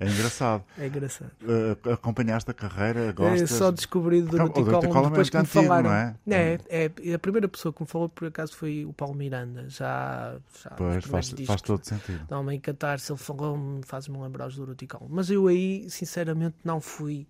[0.00, 0.64] É engraçado.
[0.76, 1.30] é engraçado.
[1.40, 2.98] Uh, acompanhaste a carreira?
[3.06, 3.50] Eu Gostas?
[3.50, 5.88] só descobri o Duruticon Duruticon é depois que me antigo, falaram.
[6.26, 6.58] não é?
[6.68, 9.68] É, é, a primeira pessoa que me falou por acaso foi o Paulo Miranda.
[9.68, 11.46] Já, já Pois, faz, discos.
[11.46, 12.26] faz todo sentido.
[12.28, 15.06] Não, em Catarse ele falou-me, faz-me lembrar os Duruticon.
[15.08, 17.26] Mas eu aí, sinceramente, não fui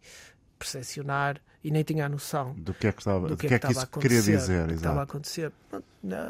[0.62, 3.56] percepcionar e nem tinha a noção Do que é que, estava, do que, que é
[3.56, 4.36] é que estava a isso queria acontecer.
[4.38, 4.66] dizer?
[4.68, 5.52] que estava a acontecer.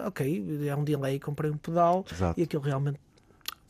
[0.06, 2.38] Ok, é um delay, comprei um pedal Exato.
[2.38, 2.98] e aquilo realmente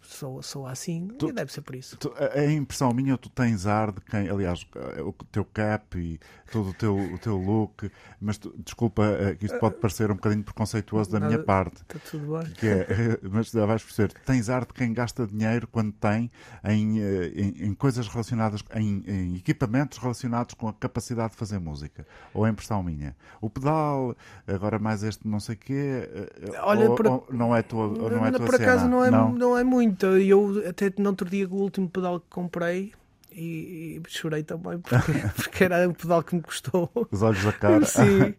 [0.02, 1.96] soa, soa assim Tu- e deve ser por isso.
[1.96, 5.96] Tu- a, a impressão minha, tu tens ar de quem, aliás, eh, o teu cap
[5.98, 6.18] e
[6.50, 10.14] todo o teu, o teu look, mas tu- desculpa eh, que isto pode parecer um
[10.16, 11.44] bocadinho preconceituoso da minha Nada.
[11.44, 12.50] parte, Está tudo bem.
[12.52, 12.86] que é,
[13.30, 16.30] mas já vais perceber, tens ar de quem gasta dinheiro quando tem
[16.64, 21.58] em, eh, em, em coisas relacionadas, em, em equipamentos relacionados com a capacidade de fazer
[21.58, 22.06] música.
[22.34, 23.16] Ou é impressão minha?
[23.40, 27.62] O pedal, agora mais este não sei quê, eh, Olha, ou, por- ou não é
[27.62, 28.88] tua, não é tua por acaso cena?
[28.88, 29.58] não é, não.
[29.58, 29.91] é muito.
[30.26, 32.92] Eu até no outro dia o último pedal que comprei
[33.30, 36.90] e, e chorei também porque, porque era um pedal que me custou.
[37.10, 37.84] Os olhos da cara.
[37.84, 38.34] Sim.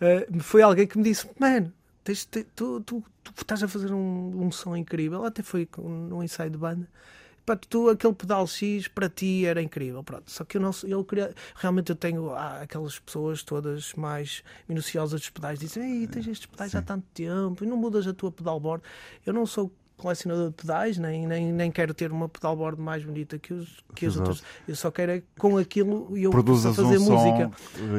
[0.00, 1.72] Eh, foi alguém que me disse: Mano,
[2.54, 5.24] tu, tu, tu estás a fazer um, um som incrível.
[5.24, 6.88] Até foi num ensaio de banda.
[7.44, 10.02] Pá, tu, aquele pedal X para ti era incrível.
[10.02, 10.28] Pronto.
[10.30, 11.32] Só que eu não sei- eu queria.
[11.54, 16.46] Realmente eu tenho há aquelas pessoas todas mais minuciosas dos pedais dizem: Ei, tens estes
[16.46, 18.82] pedais há tanto tempo e não mudas a tua pedalboard.
[19.24, 23.38] Eu não sou colecionador de pedais, nem, nem, nem quero ter uma pedalboard mais bonita
[23.38, 24.42] que, os, que as Os outras.
[24.68, 27.50] Eu só quero é com aquilo eu possa Produzas fazer um música.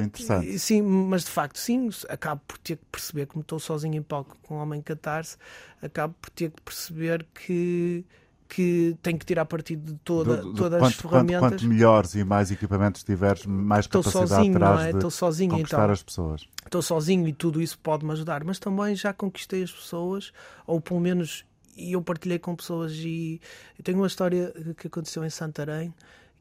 [0.03, 0.47] interessante.
[0.49, 4.01] E- Sim, mas de facto, sim, acabo por ter que perceber, como estou sozinho em
[4.01, 5.37] palco com o Homem Catarse,
[5.81, 8.05] acabo por ter que perceber que,
[8.47, 11.39] que tenho que tirar partido de toda, Do- do- todas quanto, as ferramentas.
[11.41, 14.91] Quanto, quanto melhores e mais equipamentos tiveres, mais Estou capacidade sozinho, não terás é?
[14.91, 15.91] de Estou sozinho, conquistar então.
[15.93, 16.47] as pessoas.
[16.65, 20.31] Estou sozinho e tudo isso pode-me ajudar, mas também já conquistei as pessoas,
[20.65, 21.43] ou pelo menos
[21.77, 23.39] e eu partilhei com pessoas e
[23.77, 25.93] eu tenho uma história que aconteceu em Santarém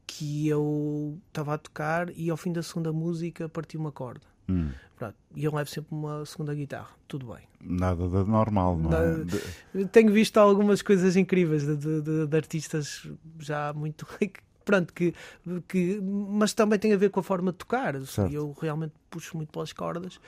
[0.06, 4.26] que eu estava a tocar e ao fim da segunda música parti uma corda.
[4.48, 7.42] Hum, Pronto, e eu levo sempre uma segunda guitarra, tudo bem.
[7.60, 9.24] nada de normal, não é?
[9.74, 13.06] De- Tenho visto algumas coisas incríveis de, de- de- artistas
[13.40, 14.06] já muito.
[14.64, 15.14] Pronto, que,
[15.68, 18.00] que, mas também tem a ver com a forma de tocar.
[18.04, 18.32] Certo.
[18.32, 20.18] Eu realmente puxo muito pelas cordas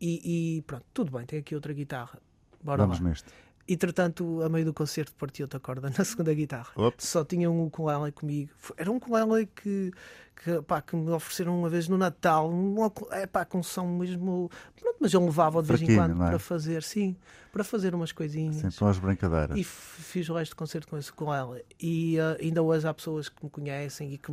[0.00, 2.18] e, e pronto, tudo bem, tenho aqui outra guitarra.
[2.62, 3.08] Bora Vamos lá.
[3.10, 3.30] nisto.
[3.72, 6.70] Entretanto, a meio do concerto parti outra corda na segunda guitarra.
[6.76, 7.08] Ops.
[7.08, 8.50] Só tinha um ukulele comigo.
[8.76, 9.92] Era um ukulele que,
[10.36, 12.50] que, pá, que me ofereceram uma vez no Natal.
[12.50, 12.76] Um,
[13.12, 14.50] é pá, com som mesmo.
[14.78, 16.30] Pronto, mas eu levava de vez em Fraquinho, quando não é?
[16.30, 17.16] para fazer, sim,
[17.50, 18.56] para fazer umas coisinhas.
[18.56, 19.56] Sim, são as brincadeiras.
[19.56, 21.60] E fiz o resto do concerto com esse ela.
[21.80, 24.32] E ah, ainda hoje há pessoas que me conhecem e que,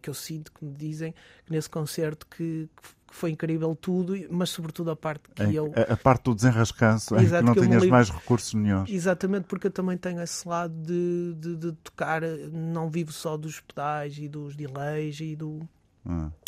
[0.00, 4.50] que eu sinto que me dizem que nesse concerto que, que foi incrível tudo, mas
[4.50, 5.72] sobretudo a parte que eu.
[5.74, 8.90] a, a parte do desenrascanço, em que não que tinhas livro- mais recursos nenhums.
[8.90, 13.60] Exatamente, porque eu também tenho esse lado de, de, de tocar, não vivo só dos
[13.60, 15.66] pedais e dos delays e do.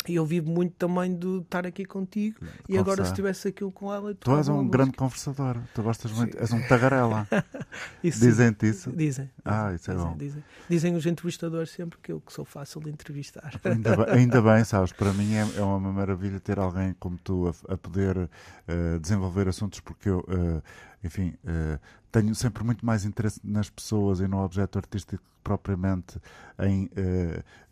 [0.07, 2.39] E eu vivo muito também de estar aqui contigo.
[2.67, 4.97] E agora, se tivesse aquilo com ela, Tu és um grande música.
[5.03, 5.57] conversador.
[5.73, 6.37] Tu gostas muito.
[6.39, 7.27] És um tagarela.
[8.01, 8.91] Dizem-te isso.
[8.91, 9.29] Dizem.
[9.43, 10.17] Ah, isso é dizem, bom.
[10.17, 13.59] Dizem, dizem os entrevistadores sempre que eu que sou fácil de entrevistar.
[13.63, 17.47] Ainda bem, ainda bem, sabes, para mim é, é uma maravilha ter alguém como tu
[17.67, 18.29] a, a poder
[18.67, 20.61] eh, desenvolver assuntos, porque eu, eh,
[21.03, 21.79] enfim, eh,
[22.11, 26.19] tenho sempre muito mais interesse nas pessoas e no objeto artístico propriamente
[26.59, 26.89] em uh,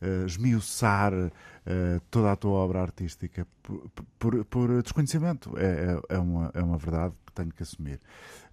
[0.02, 1.32] uh, esmiuçar uh,
[2.10, 5.56] toda a tua obra artística por, por, por desconhecimento.
[5.58, 8.00] É, é, é, uma, é uma verdade que tenho que assumir.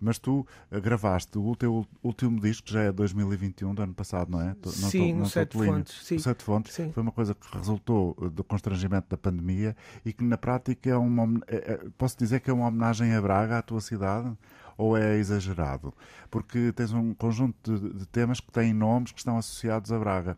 [0.01, 0.47] Mas tu
[0.83, 4.55] gravaste o teu último disco, já é 2021, do ano passado, não é?
[4.62, 6.07] Não sim, tô, não Sete Fontes.
[6.07, 6.18] Sim.
[6.18, 6.92] Sete Fontes sim.
[6.92, 11.40] foi uma coisa que resultou do constrangimento da pandemia e que na prática é uma.
[11.47, 14.37] É, é, posso dizer que é uma homenagem a Braga, à tua cidade?
[14.77, 15.93] Ou é exagerado?
[16.31, 20.37] Porque tens um conjunto de, de temas que têm nomes que estão associados a Braga.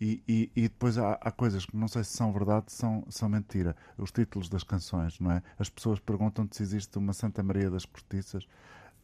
[0.00, 3.28] E, e, e, depois há, há, coisas que não sei se são verdade, são, são
[3.28, 3.74] mentira.
[3.96, 5.42] Os títulos das canções, não é?
[5.58, 8.44] As pessoas perguntam se existe uma Santa Maria das Cortiças.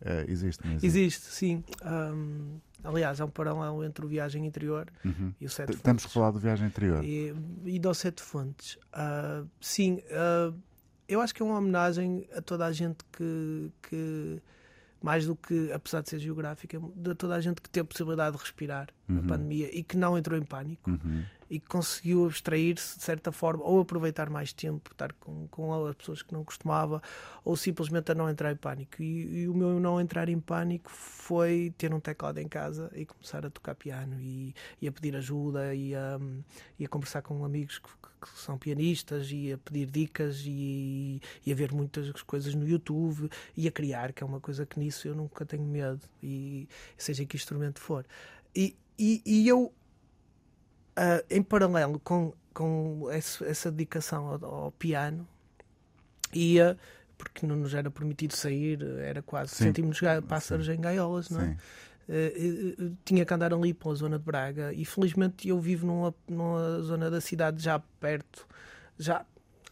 [0.01, 1.27] Uh, existe, existe, existe?
[1.27, 1.65] sim.
[1.85, 5.33] Um, aliás, há um paralelo entre o Viagem Interior uhum.
[5.41, 5.83] e o Sete Fontes.
[5.83, 7.03] Temos que falar do Viagem Interior.
[7.03, 7.35] E,
[7.65, 8.77] e do Sete Fontes.
[8.93, 10.55] Uh, sim, uh,
[11.09, 14.43] eu acho que é uma homenagem a toda a gente que, que
[15.05, 18.35] mais do que, apesar de ser geográfica, de toda a gente que teve a possibilidade
[18.35, 19.17] de respirar uhum.
[19.17, 21.23] na pandemia e que não entrou em pânico uhum.
[21.55, 26.21] E conseguiu abstrair-se de certa forma ou aproveitar mais tempo, estar com, com as pessoas
[26.21, 27.01] que não costumava
[27.45, 29.01] ou simplesmente a não entrar em pânico.
[29.01, 33.07] E, e, o meu não entrar em pânico foi ter um teclado em casa e
[33.07, 36.19] começar a tocar piano e, e a pedir ajuda e a,
[36.77, 41.53] e a conversar com amigos que, que são pianistas e a pedir dicas e, e,
[41.53, 45.07] a ver muitas coisas no YouTube e a criar, que é uma coisa que nisso
[45.07, 48.05] eu nunca tenho medo, e seja que instrumento for.
[48.57, 49.73] E, e, e eu,
[50.99, 55.27] uh, em paralelo com, com essa, essa dedicação ao, ao, piano,
[56.33, 56.77] ia,
[57.17, 60.73] porque não nos era permitido sair, era quase, sentimos pássaros Sim.
[60.73, 61.57] em gaiolas, não é?
[62.07, 66.83] Uh, tinha que andar ali pela zona de Braga e felizmente eu vivo numa, numa
[66.83, 68.47] zona da cidade já perto,
[68.99, 69.25] já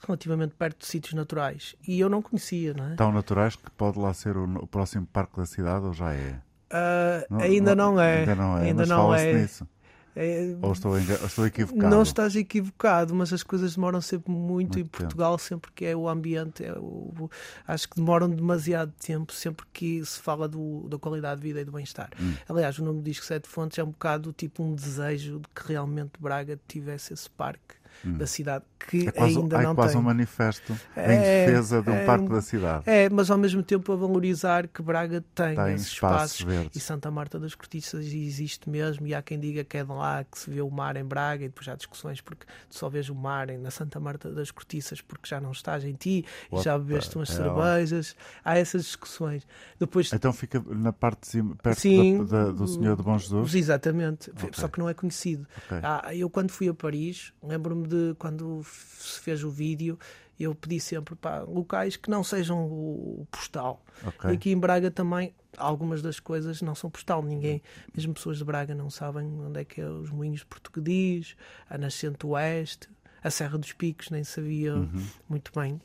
[0.06, 2.94] relativamente perto de sítios naturais e eu não conhecia, não é?
[2.94, 6.40] Tão naturais que pode lá ser o, o próximo parque da cidade ou já é?
[6.72, 8.20] Uh, não, ainda, não, não é.
[8.20, 8.62] ainda não é.
[8.62, 9.32] Ainda não é.
[9.34, 9.68] Nisso.
[10.14, 11.88] É, Ou estou, estou equivocado?
[11.88, 15.42] Não estás equivocado, mas as coisas demoram sempre muito, muito em Portugal, tempo.
[15.42, 16.64] sempre que é o ambiente.
[16.64, 17.30] É o,
[17.66, 21.64] acho que demoram demasiado tempo, sempre que se fala do, da qualidade de vida e
[21.64, 22.10] do bem-estar.
[22.20, 22.34] Hum.
[22.48, 25.68] Aliás, o nome do disco Sete Fontes é um bocado tipo um desejo de que
[25.68, 28.18] realmente Braga tivesse esse parque hum.
[28.18, 30.00] da cidade que é quase, ainda é não quase tem.
[30.00, 32.84] um manifesto é, em defesa de um é, parque da cidade.
[32.86, 36.76] É, mas ao mesmo tempo a valorizar que Braga tem, tem esses espaços, espaços verdes.
[36.76, 40.24] e Santa Marta das Cortiças existe mesmo e há quem diga que é de lá
[40.24, 43.14] que se vê o mar em Braga e depois há discussões porque só vês o
[43.14, 46.78] mar na Santa Marta das Cortiças porque já não estás em ti Opa, e já
[46.78, 48.16] bebeste umas é cervejas.
[48.44, 49.46] Há essas discussões.
[49.78, 53.18] Depois, então fica na parte de cima, perto sim, da, da, do Senhor de Bom
[53.18, 53.54] Jesus?
[53.54, 54.50] Exatamente, okay.
[54.52, 55.46] só que não é conhecido.
[55.66, 55.80] Okay.
[55.82, 59.98] Ah, eu quando fui a Paris, lembro-me de quando se fez o vídeo,
[60.38, 63.84] eu pedi sempre para locais que não sejam o postal.
[64.04, 64.30] Okay.
[64.30, 67.22] E aqui em Braga também algumas das coisas não são postal.
[67.22, 67.62] Ninguém,
[67.94, 71.36] mesmo pessoas de Braga, não sabem onde é que é os moinhos portugueses,
[71.68, 72.88] a Nascente Oeste,
[73.22, 75.06] a Serra dos Picos, nem sabia uhum.
[75.28, 75.80] muito bem.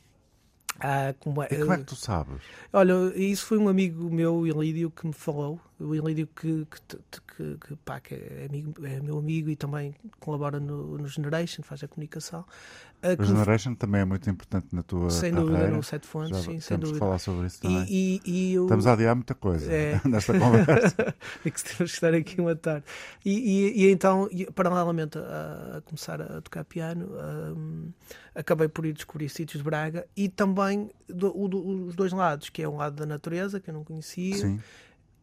[0.79, 2.41] Ah, como é, e como é que tu sabes?
[2.71, 5.59] Olha, isso foi um amigo meu, o Ilídio, que me falou.
[5.79, 6.97] O Ilídio que, que,
[7.35, 11.63] que, que, pá, que é, amigo, é meu amigo e também colabora no, no Generation,
[11.63, 12.45] faz a comunicação.
[13.03, 15.51] Uh, o Generation também é muito importante na tua sem carreira.
[15.51, 16.97] Sem dúvida, no Sete Fontes, sim, sem dúvida.
[16.97, 17.85] falar sobre isso também.
[17.87, 18.55] E, e, e.
[18.55, 20.01] Estamos a adiar muita coisa é...
[20.05, 20.95] nesta conversa.
[21.45, 22.85] é que temos que estar aqui uma tarde.
[23.23, 27.07] E, e então, paralelamente a, a, começar a tocar piano,
[27.55, 27.91] um,
[28.33, 32.63] acabei por ir descobrir sítios de Braga e também do, do, os dois lados, que
[32.63, 34.59] é um lado da natureza, que eu não conhecia, sim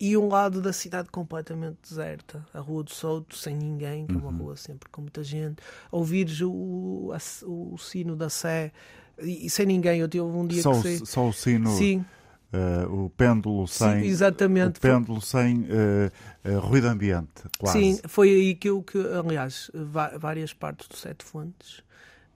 [0.04, 4.16] e um lado da cidade completamente deserta, a Rua do Souto, sem ninguém, que é
[4.18, 4.36] uma uhum.
[4.36, 5.62] rua sempre com muita gente.
[5.90, 8.70] Ouvires o, a, o sino da Sé
[9.18, 10.00] e, e, sem ninguém.
[10.00, 11.06] Eu tive um dia só que sei...
[11.06, 11.70] Só o sino.
[11.70, 12.04] Sim.
[12.52, 14.76] Uh, o pêndulo sem Sim, exatamente.
[14.76, 15.66] o pêndulo sem uh,
[16.44, 17.78] uh, ruído ambiente quase.
[17.80, 19.72] sim foi aí que eu que aliás
[20.20, 21.82] várias partes do Sete Fontes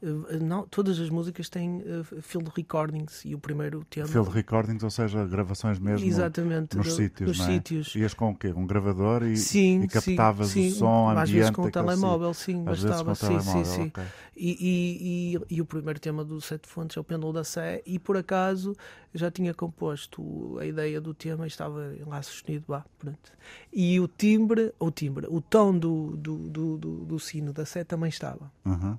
[0.00, 4.06] não, todas as músicas têm uh, field recordings e o primeiro tema.
[4.06, 7.38] Field recordings, ou seja, gravações mesmo Exatamente, nos do, sítios.
[7.38, 7.52] Nos é?
[7.52, 7.94] sítios.
[7.96, 8.52] Ias com o quê?
[8.54, 11.12] Um gravador e, sim, e captavas sim, o som, sim.
[11.12, 11.22] ambiente.
[11.22, 13.14] Às vezes com o telemóvel, sim, Às bastava.
[13.14, 13.88] sim, telemóvel, sim, sim.
[13.88, 14.04] Okay.
[14.36, 17.98] E, e, e, o primeiro tema do Sete Fontes é o Pêndulo da Sé, e
[17.98, 18.76] por acaso
[19.12, 22.66] já tinha composto a ideia do tema e estava lá sustenido.
[22.68, 23.32] Bah, pronto.
[23.72, 27.82] E o timbre, o timbre, o tom do, do, do, do, do sino da Sé
[27.82, 28.52] também estava.
[28.64, 28.96] Uhum.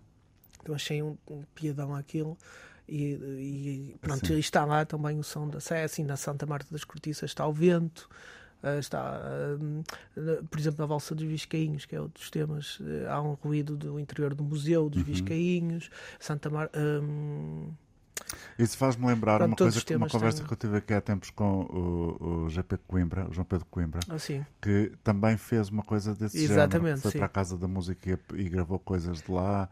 [0.69, 2.37] Eu achei um, um piadão aquilo.
[2.87, 3.13] E,
[3.93, 4.39] e pronto, Sim.
[4.39, 7.53] está lá também o som da Sé, assim, na Santa Marta das Cortiças está o
[7.53, 8.09] vento,
[8.63, 9.21] uh, está,
[10.17, 13.33] uh, por exemplo, na Valsa dos Viscainhos, que é outro dos temas, uh, há um
[13.33, 15.05] ruído do interior do Museu dos uhum.
[15.05, 16.79] Viscainhos, Santa Marta.
[16.79, 17.69] Um,
[18.57, 21.29] Isso faz-me lembrar Pronto, uma coisa, uma conversa têm- que eu tive aqui há tempos
[21.29, 24.43] com o, o GP Coimbra, o João Pedro Coimbra, Assim.
[24.59, 26.53] que também fez uma coisa desse género.
[26.53, 27.17] Exatamente, Foi sim.
[27.19, 29.69] para a Casa da Música e, e gravou coisas de lá.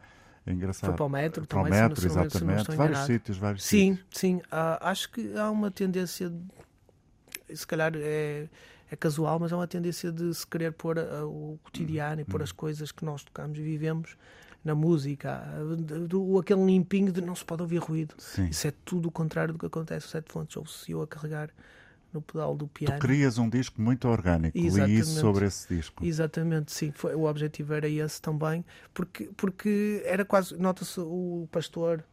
[0.47, 0.89] É engraçado.
[0.89, 2.75] Foi para o metro Para o também, não- metro, se não- se não exatamente.
[2.77, 4.07] vários sítios, vários Sim, sítios.
[4.19, 4.41] sim.
[4.49, 8.47] Ah, acho que há uma tendência, de- se calhar é,
[8.89, 12.27] é casual, mas há uma tendência de se querer pôr o cotidiano e Hum.
[12.27, 14.15] pôr as coisas que nós tocamos e vivemos
[14.63, 15.43] na música.
[15.79, 18.15] Do- do- aquele limpinho de não se pode ouvir ruído.
[18.17, 18.45] Sim.
[18.47, 20.55] Isso é tudo o contrário do que acontece no Sete Fontes.
[20.55, 21.49] Ouve-se eu a carregar
[22.17, 22.97] no pedal do piano.
[22.99, 24.57] Tu querias um disco muito orgânico.
[24.57, 26.05] Li isso sobre esse disco.
[26.05, 26.91] Exatamente, sim.
[26.91, 30.57] Foi, o objetivo era esse também, porque, porque era quase.
[30.57, 32.03] Nota-se o pastor.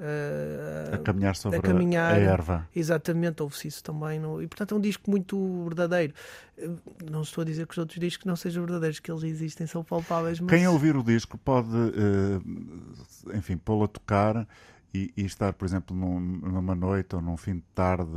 [0.00, 2.12] ah, A caminhar sobre a caminhar.
[2.14, 2.68] a erva.
[2.74, 4.18] Exatamente, ouve-se isso também.
[4.20, 6.14] no- E portanto é um disco muito verdadeiro.
[6.56, 6.68] Eh,
[7.10, 9.82] Não estou a dizer que os outros discos não sejam verdadeiros, que eles existem, são
[9.82, 14.46] palpáveis, mas Quem ouvir o disco pode, eh, enfim, pô-lo a tocar
[14.94, 18.10] e, e estar, por exemplo, num- numa noite ou num fim de tarde,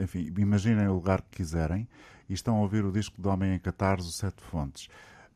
[0.00, 1.88] enfim, imaginem o lugar que quiserem
[2.28, 4.88] e estão a ouvir o disco do Homem em Catarse, Sete Fontes.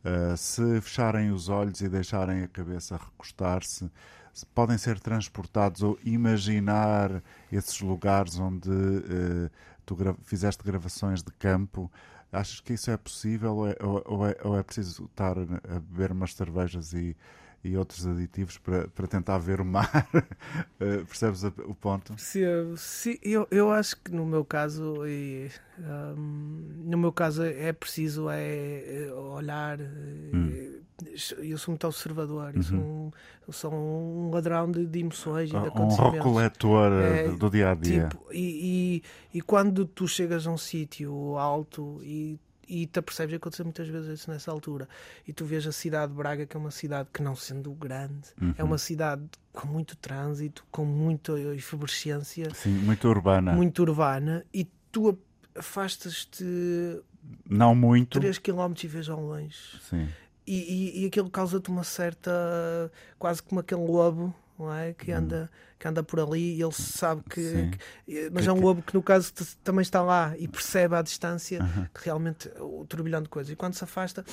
[0.05, 3.91] Uh, se fecharem os olhos e deixarem a cabeça recostar-se,
[4.35, 9.51] se- podem ser transportados ou imaginar esses lugares onde uh,
[9.87, 11.91] tu gra- fizeste gravações de campo.
[12.31, 16.13] Achas que isso é possível ou é, ou é- ou é preciso estar a beber
[16.13, 17.17] umas cervejas e,
[17.64, 20.07] e outros aditivos para, para tentar ver o mar?
[20.81, 22.12] Uh, percebes a- o ponto?
[22.12, 22.77] Percebo.
[22.77, 25.50] Sim, eu, eu acho que no meu caso, e,
[26.16, 29.81] hum, no meu caso é preciso é, é olhar.
[29.81, 30.74] é,
[31.38, 33.11] Eu sou muito observador, eu, sou um,
[33.48, 36.12] eu sou um ladrão de, de emoções e de Um acontecimentos.
[36.16, 38.09] recoletor uh, É, do dia a dia.
[38.09, 43.35] Tipo, e, e, e quando tu chegas a um sítio alto e, e te apercebes,
[43.37, 44.88] aconteceu muitas vezes isso nessa altura,
[45.27, 48.29] e tu vês a cidade de Braga, que é uma cidade que não sendo grande,
[48.57, 48.68] é Uhum.
[48.68, 49.22] uma cidade
[49.53, 53.53] com muito trânsito, com muita efervescência, Sim, muito urbana.
[53.53, 55.16] muito urbana, e tu
[55.57, 56.44] afastas-te
[57.48, 58.18] Não muito.
[58.20, 59.57] 3 km e vês ao longe.
[59.88, 60.09] Sim.
[60.46, 62.31] E, e, e aquilo causa-te uma certa.
[63.18, 64.35] quase como aquele lobo.
[64.59, 64.93] Não é?
[64.95, 67.71] que, anda, que anda por ali e ele sabe que.
[68.07, 69.33] Que- mas Que- é um lobo que, no caso,
[69.64, 71.59] também está lá e percebe à distância
[71.93, 73.53] que realmente o turbilhão de coisas.
[73.53, 74.25] E quando se afasta,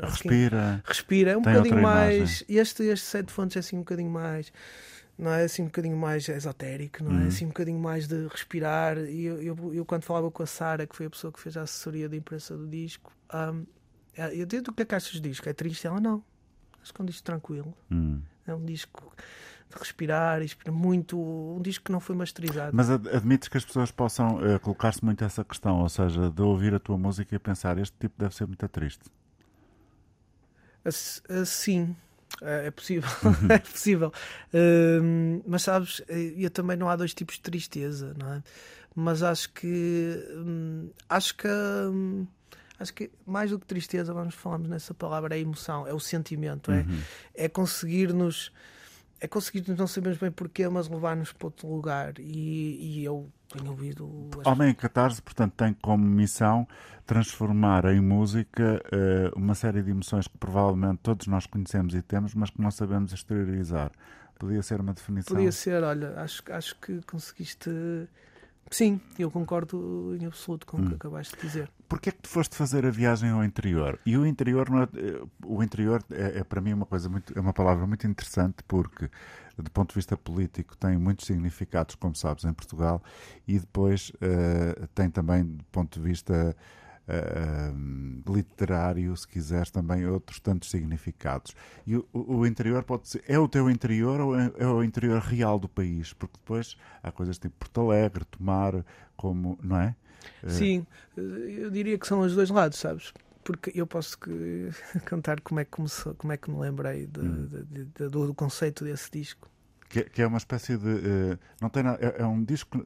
[0.00, 0.82] Respira.
[0.84, 1.32] respira.
[1.32, 2.44] É um bocadinho mais.
[2.48, 4.52] Este, este sete fontes é assim um bocadinho mais.
[5.18, 7.22] Não é assim um bocadinho mais esotérico, não é?
[7.22, 7.26] Uhum.
[7.28, 8.96] Assim um bocadinho mais de respirar.
[8.98, 11.56] E eu, eu, eu quando falava com a Sara, que foi a pessoa que fez
[11.56, 13.66] a assessoria de imprensa do disco, hum,
[14.16, 15.48] eu disse o que é que achas do disco?
[15.48, 15.86] É triste?
[15.88, 16.22] Ela não.
[16.80, 17.74] Acho que é um disco tranquilo.
[17.90, 18.20] Hum.
[18.46, 19.12] É um disco
[19.70, 21.18] de respirar, inspira muito.
[21.20, 22.74] Um disco que não foi masterizado.
[22.76, 26.42] Mas ad- admites que as pessoas possam eh, colocar-se muito essa questão, ou seja, de
[26.42, 29.04] ouvir a tua música e pensar este tipo deve ser muito triste.
[30.84, 31.94] Ass- Assim,
[32.42, 33.08] é é possível.
[33.50, 34.12] É possível.
[34.54, 38.42] Hum, mas sabes, eh, eu também não há dois tipos de tristeza, não é?
[38.94, 40.24] Mas acho que.
[40.36, 41.48] hum, acho que.
[41.48, 42.26] hum,
[42.80, 46.70] Acho que mais do que tristeza, vamos falamos nessa palavra, é emoção, é o sentimento,
[46.70, 47.00] é, Uhum.
[47.34, 48.52] é conseguir-nos,
[49.20, 52.14] é conseguir-nos, não sabemos bem porquê, mas levar-nos para outro lugar.
[52.18, 54.30] E, e eu tenho ouvido.
[54.40, 56.66] as Homem em Catarse, portanto, tem como missão
[57.06, 62.34] transformar em música eh, uma série de emoções que provavelmente todos nós conhecemos e temos,
[62.34, 63.90] mas que não sabemos exteriorizar.
[64.38, 65.34] Podia ser uma definição.
[65.34, 67.70] Podia ser, olha, acho, acho que conseguiste.
[68.70, 70.88] Sim, eu concordo em absoluto com o Hum.
[70.88, 71.70] que acabaste de dizer.
[71.88, 73.98] Porquê é que tu foste fazer a viagem ao interior?
[74.04, 77.36] E o interior, não é, eh, o interior é, é para mim uma coisa muito,
[77.36, 79.08] é uma palavra muito interessante porque,
[79.56, 83.02] do ponto de vista político, tem muitos significados, como sabes, em Portugal,
[83.46, 86.54] e depois eh, tem também, do ponto de vista
[87.08, 87.72] eh,
[88.28, 91.54] literário, se quiseres, também outros tantos significados.
[91.86, 95.20] E o, o- interior pode ser, é o teu interior ou é, é o interior
[95.20, 96.12] real do país?
[96.12, 98.84] Porque depois há coisas tipo Porto Alegre, Tomar,
[99.16, 99.94] como, não é?
[100.42, 103.12] Eh, Sim, eu diria que são os dois lados, sabes?
[103.44, 104.68] Porque eu posso que-
[105.08, 107.46] contar como é que começou, como é que me lembrei de- Hum.
[107.46, 109.48] de- de- do, do conceito desse disco.
[109.88, 110.86] Que, que é uma espécie de.
[111.32, 112.84] eh, não tem é, é um disco.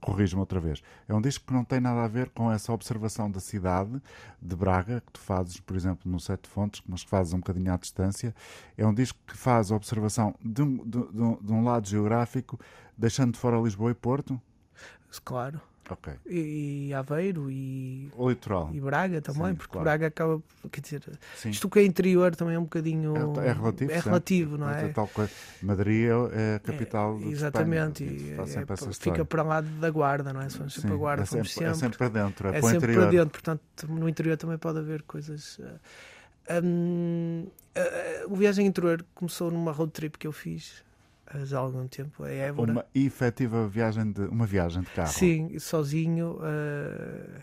[0.00, 0.82] Corrige-me outra vez.
[1.08, 4.02] É um disco que não tem nada a ver com essa observação da cidade
[4.40, 7.72] de Braga, que tu fazes, por exemplo, no Sete Fontes, mas que fazes um bocadinho
[7.72, 8.34] à distância.
[8.76, 11.88] É um disco que faz a observação de um, de- de um- de um lado
[11.88, 12.60] geográfico,
[12.98, 14.38] deixando de fora Lisboa e Porto.
[15.24, 15.60] Claro.
[15.90, 16.12] Ok.
[16.26, 18.70] E, e Aveiro e, O litoral.
[18.72, 19.84] e Braga também, Sim, porque claro.
[19.84, 20.40] Braga acaba.
[20.70, 21.02] Quer dizer,
[21.36, 21.50] Sim.
[21.50, 23.14] isto que é interior também é um bocadinho.
[23.42, 23.90] É, é relativo.
[23.90, 24.08] É sempre.
[24.10, 24.88] relativo, não Outra é?
[24.92, 25.32] Tal coisa.
[25.62, 28.36] Madrid é, é a capital de Exatamente, Espanha.
[28.36, 30.48] e é- sempre fica para lá da guarda, não é?
[30.48, 31.80] Vamos sempre Sim, a guarda, é fomos sempre, é sempre.
[31.80, 33.00] sempre para dentro, é, É para sempre interior.
[33.02, 35.58] para dentro, portanto, no interior também pode haver coisas.
[36.48, 40.82] eh, hum, a- a- o Viagem Interior começou numa road trip que eu fiz
[41.44, 42.72] já há algum tempo, a Évora.
[42.72, 45.12] Uma efetiva viagem de, uma viagem de carro.
[45.12, 46.38] Sim, sozinho.
[46.38, 47.40] Uh,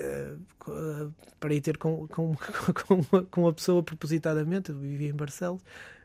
[0.00, 2.34] uh, para ir ter com, com,
[2.86, 5.62] com, uma, com uma pessoa propositadamente, eu vivia em Barcelos,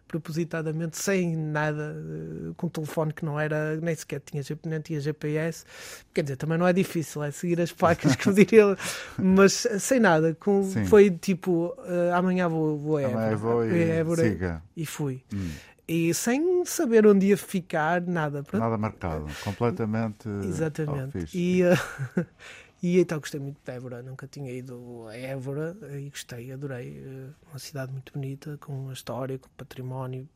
[0.08, 5.00] propositadamente, sem nada, uh, com um telefone que não era, nem sequer tinha, nem tinha
[5.00, 5.66] GPS.
[6.14, 8.78] Quer dizer, também não é difícil, é seguir as placas que eu diria,
[9.18, 10.36] mas sem nada.
[10.36, 11.76] Com, foi tipo,
[12.14, 13.38] amanhã vou, vou a Évora.
[13.38, 14.64] Vou e, Évora, siga.
[14.76, 15.24] e fui.
[15.34, 15.50] Hum.
[15.92, 18.42] E sem saber onde ia ficar, nada.
[18.44, 18.64] Pronto.
[18.64, 20.30] Nada marcado, completamente.
[20.42, 21.28] Exatamente.
[21.38, 22.26] E, uh,
[22.82, 27.04] e então gostei muito de Évora, nunca tinha ido a Évora e gostei, adorei.
[27.06, 30.30] Eh, uma cidade muito bonita, com uma história, com património.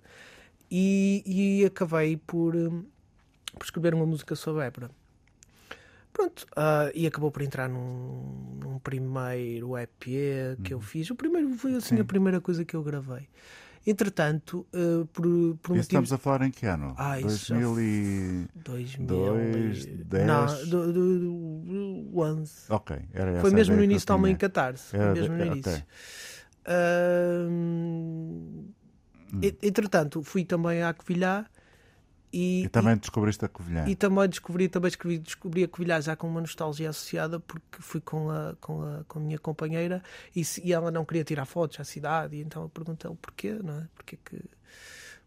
[0.69, 2.69] E, e acabei por, eh,
[3.57, 4.91] por escrever uma música sobre Évora.
[6.11, 10.03] Pronto, uh, e acabou por entrar num, num primeiro EP
[10.63, 10.83] que eu uhum.
[10.83, 11.09] fiz.
[11.11, 12.01] O primeiro foi assim Sim.
[12.01, 13.29] a primeira coisa que eu gravei.
[13.87, 15.81] Entretanto, uh, por, por motivos...
[15.81, 16.95] Estamos a falar em que ano?
[16.97, 18.47] Ah, 2000 e...
[18.55, 20.25] 2002, 10?
[20.27, 22.51] Não, do, do, do 11.
[22.69, 24.89] Ok, era Foi mesmo no início da Alma Catarse.
[24.89, 25.83] Foi mesmo no início.
[26.67, 28.73] Uh, hum.
[29.61, 31.45] Entretanto, fui também à Covilhã
[32.35, 33.85] e, e também e, descobriste a Covilhã.
[33.87, 38.01] E também descobri, também descobri, descobri a Covilhã já com uma nostalgia associada, porque fui
[38.01, 40.03] com a, com a, com a minha companheira
[40.35, 43.79] e, e ela não queria tirar fotos à cidade, e então eu perguntei-lhe porquê, não
[43.79, 43.87] é?
[43.95, 44.43] Porquê que,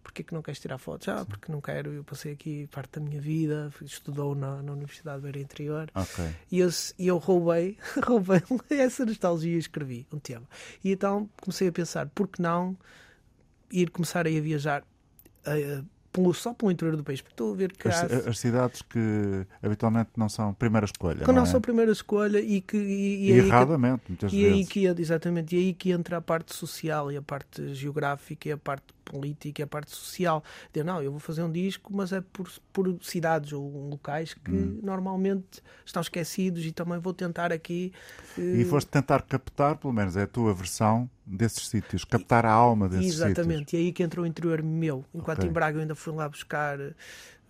[0.03, 1.09] porquê que não queres tirar fotos?
[1.09, 5.17] Ah, porque não quero, eu passei aqui parte da minha vida, estudou na, na Universidade
[5.17, 5.91] de Beira Interior.
[5.95, 6.37] Okay.
[6.53, 10.47] E eu, e eu roubei, roubei essa nostalgia e escrevi um tema.
[10.85, 12.77] E então comecei a pensar, por que não
[13.71, 14.85] ir começar a viajar?
[15.47, 15.83] A,
[16.19, 17.21] pelo, só pelo interior do país.
[17.21, 18.31] Porque estou a ver que as, há...
[18.31, 21.21] as cidades que habitualmente não são primeira escolha.
[21.21, 21.47] Que não, não é?
[21.47, 22.77] são primeira escolha e que.
[22.77, 24.55] E, e, e erradamente, que, muitas e vezes.
[24.55, 28.53] Aí que, exatamente, e aí que entra a parte social e a parte geográfica e
[28.53, 30.43] a parte política e a parte social.
[30.73, 34.51] De, não, eu vou fazer um disco, mas é por, por cidades ou locais que
[34.51, 34.81] hum.
[34.83, 37.93] normalmente estão esquecidos e também vou tentar aqui.
[38.37, 42.89] E foste tentar captar, pelo menos é a tua versão desses sítios, captar a alma
[42.89, 43.49] desses Exatamente, sítios.
[43.49, 45.05] Exatamente, e aí que entrou o interior meu.
[45.15, 45.51] Enquanto okay.
[45.51, 46.79] em Braga eu ainda fui lá buscar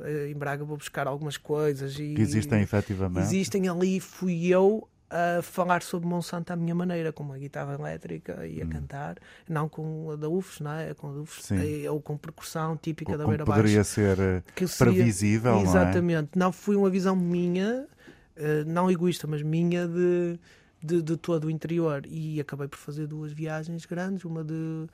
[0.01, 3.27] eh, em Braga vou buscar algumas coisas e que existem efetivamente.
[3.27, 8.47] Existem ali, fui eu a falar sobre Monsanto à minha maneira, com uma guitarra elétrica
[8.47, 8.69] e a hum.
[8.69, 9.17] cantar,
[9.49, 10.95] não com a da UFS, não é?
[10.95, 14.67] Com a UFS, é, ou com percussão típica Como da beira poderia ser eh, que
[14.67, 16.31] seria, previsível, Exatamente.
[16.35, 16.49] Não, é?
[16.49, 17.87] não foi uma visão minha,
[18.37, 20.39] eh, não egoísta, mas minha de,
[20.83, 22.03] de, de todo o interior.
[22.07, 24.87] E acabei por fazer duas viagens grandes, uma de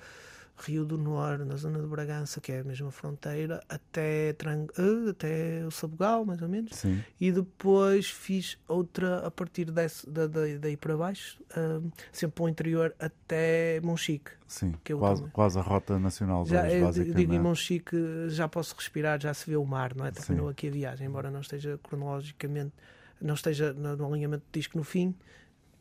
[0.56, 4.66] Rio do Nor, na zona de Bragança, que é a mesma fronteira, até, Trang...
[4.78, 6.76] Eh, até o Sabugal, mais ou menos.
[6.76, 7.02] Sim.
[7.20, 12.48] E depois fiz outra a partir desse, da, daí para baixo, um, sempre para o
[12.48, 14.30] interior, até Monchique.
[14.46, 15.32] Sim, que quase, também...
[15.32, 17.16] quase a rota nacional já, dois, basicamente.
[17.16, 17.96] Digo, em Monchique
[18.28, 20.12] já posso respirar, já se vê o mar, não é?
[20.12, 22.72] Terminou aqui a viagem, embora não esteja cronologicamente,
[23.20, 25.14] não esteja no alinhamento do disco no fim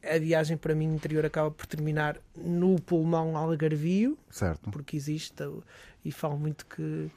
[0.03, 4.69] a viagem para mim interior acaba por terminar no pulmão algarvio, certo.
[4.69, 5.43] porque existe
[6.03, 7.09] e falo muito que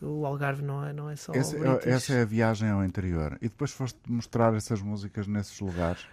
[0.00, 1.32] o Algarve não é, não é só.
[1.34, 3.36] Esse, é essa é a viagem ao interior.
[3.40, 6.06] E depois foste mostrar essas músicas nesses lugares.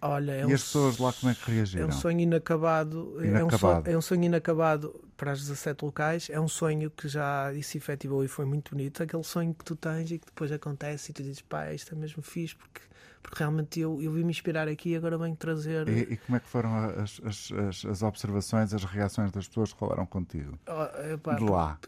[0.00, 1.84] Olha, é e um, as pessoas lá como é que reagiram?
[1.84, 3.16] É um sonho inacabado.
[3.24, 3.34] inacabado.
[3.38, 6.28] É, um sonho, é um sonho inacabado para as 17 locais.
[6.30, 9.02] É um sonho que já se efetivou e foi muito bonito.
[9.02, 11.98] Aquele sonho que tu tens e que depois acontece e tu dizes, pá, isto é
[11.98, 12.80] mesmo fixe porque
[13.22, 15.88] porque realmente eu, eu vim me inspirar aqui e agora venho trazer.
[15.88, 19.78] E, e como é que foram as, as, as, observações, as reações das pessoas que
[19.78, 20.58] falaram contigo?
[20.66, 21.78] Oh, epá, de lá.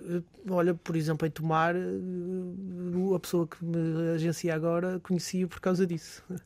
[0.48, 5.86] Olha, por exemplo, em Tomar, eh, a pessoa que me agencia agora conhecia por causa
[5.86, 6.22] disso.
[6.30, 6.38] Uh,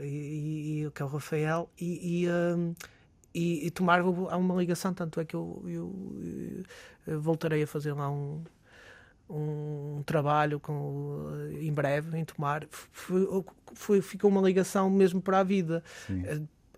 [0.04, 2.74] e, e, que é o Rafael, e, e, uh,
[3.34, 6.64] e, e Tomar há uma ligação, tanto é que eu, eu,
[7.06, 8.42] eu voltarei a fazer lá um,
[9.30, 11.28] um trabalho com,
[11.60, 13.26] em breve em tomar foi,
[13.74, 16.24] foi, ficou uma ligação mesmo para a vida Sim.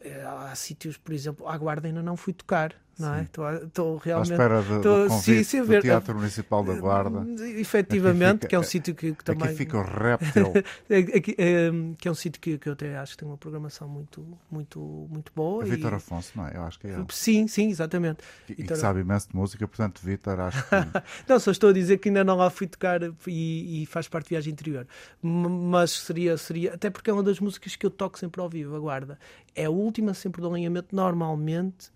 [0.01, 3.23] Eh, há sítios por exemplo a guarda ainda não fui tocar não é?
[3.23, 4.31] Estou, realmente.
[4.31, 7.27] À espera de, estou, do convite sim, sim, do Teatro Municipal da Guarda.
[7.59, 9.49] Efetivamente, fica, que é um sítio que, que também.
[9.49, 10.53] Aqui fica o réptil.
[11.17, 13.89] aqui, é, que é um sítio que, que eu até acho que tem uma programação
[13.89, 14.79] muito, muito,
[15.11, 15.63] muito boa.
[15.63, 16.57] A Vitor Afonso, não é?
[16.57, 17.05] Eu acho que é.
[17.11, 18.23] Sim, sim, exatamente.
[18.49, 18.77] E, Vitor...
[18.77, 20.71] que sabe imenso de música, portanto, Vitor, acho que.
[21.29, 24.27] não, só estou a dizer que ainda não lá fui tocar e, e faz parte
[24.27, 24.87] de viagem interior.
[25.23, 26.75] Mas seria, seria.
[26.75, 29.19] Até porque é uma das músicas que eu toco sempre ao vivo, a Guarda.
[29.55, 31.91] É a última sempre do alinhamento, normalmente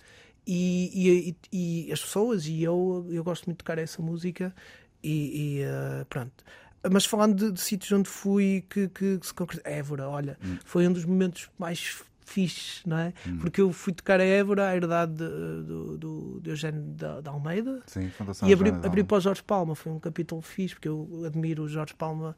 [0.46, 4.54] e, e, e, as pessoas e eu, eu gosto muito de tocar essa música
[5.02, 6.44] e, e uh, pronto.
[6.90, 10.56] Mas falando de, de, sítios onde fui que, que, que se concretizou, Évora, olha, hum.
[10.64, 13.12] foi um dos momentos mais fixe, não é?
[13.40, 15.28] Porque eu fui tocar a Évora, a herdade de,
[15.62, 18.10] do, do, de Eugênio da, da Almeida, Sim,
[18.44, 19.74] e abri, abri para o Jorge Palma.
[19.74, 22.36] Foi um capítulo fixe, porque eu admiro o Jorge Palma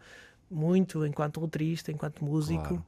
[0.51, 2.63] muito enquanto letrista, enquanto músico.
[2.63, 2.85] Claro.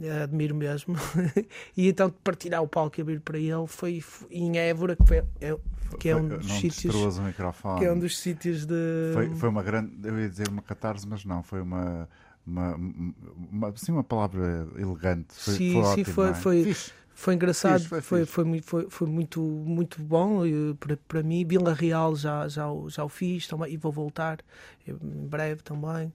[0.00, 0.94] Eh, Admiro mesmo.
[1.76, 5.56] e então partilhar o palco e abrir para ele foi em Évora, que, foi, é,
[5.98, 6.84] que é um dos não sítios.
[6.84, 7.78] destruas o microfone.
[7.80, 8.74] Que é um dos sítios de.
[9.12, 12.08] Foi, foi uma grande, eu ia dizer uma catarse, mas não, foi uma,
[12.46, 15.34] uma, uma, sim, uma palavra elegante.
[15.34, 16.34] Foi, Sim, foi sim, ótimo, foi- é?
[16.34, 16.76] foi-.
[17.18, 21.44] Foi engraçado, Fixe, foi foi, foi, muito, foi, muito, muito bom eh, para, para mim.
[21.44, 24.38] Vila Real já, já, o- já o fiz também, e vou voltar
[24.86, 26.12] eh, em breve também.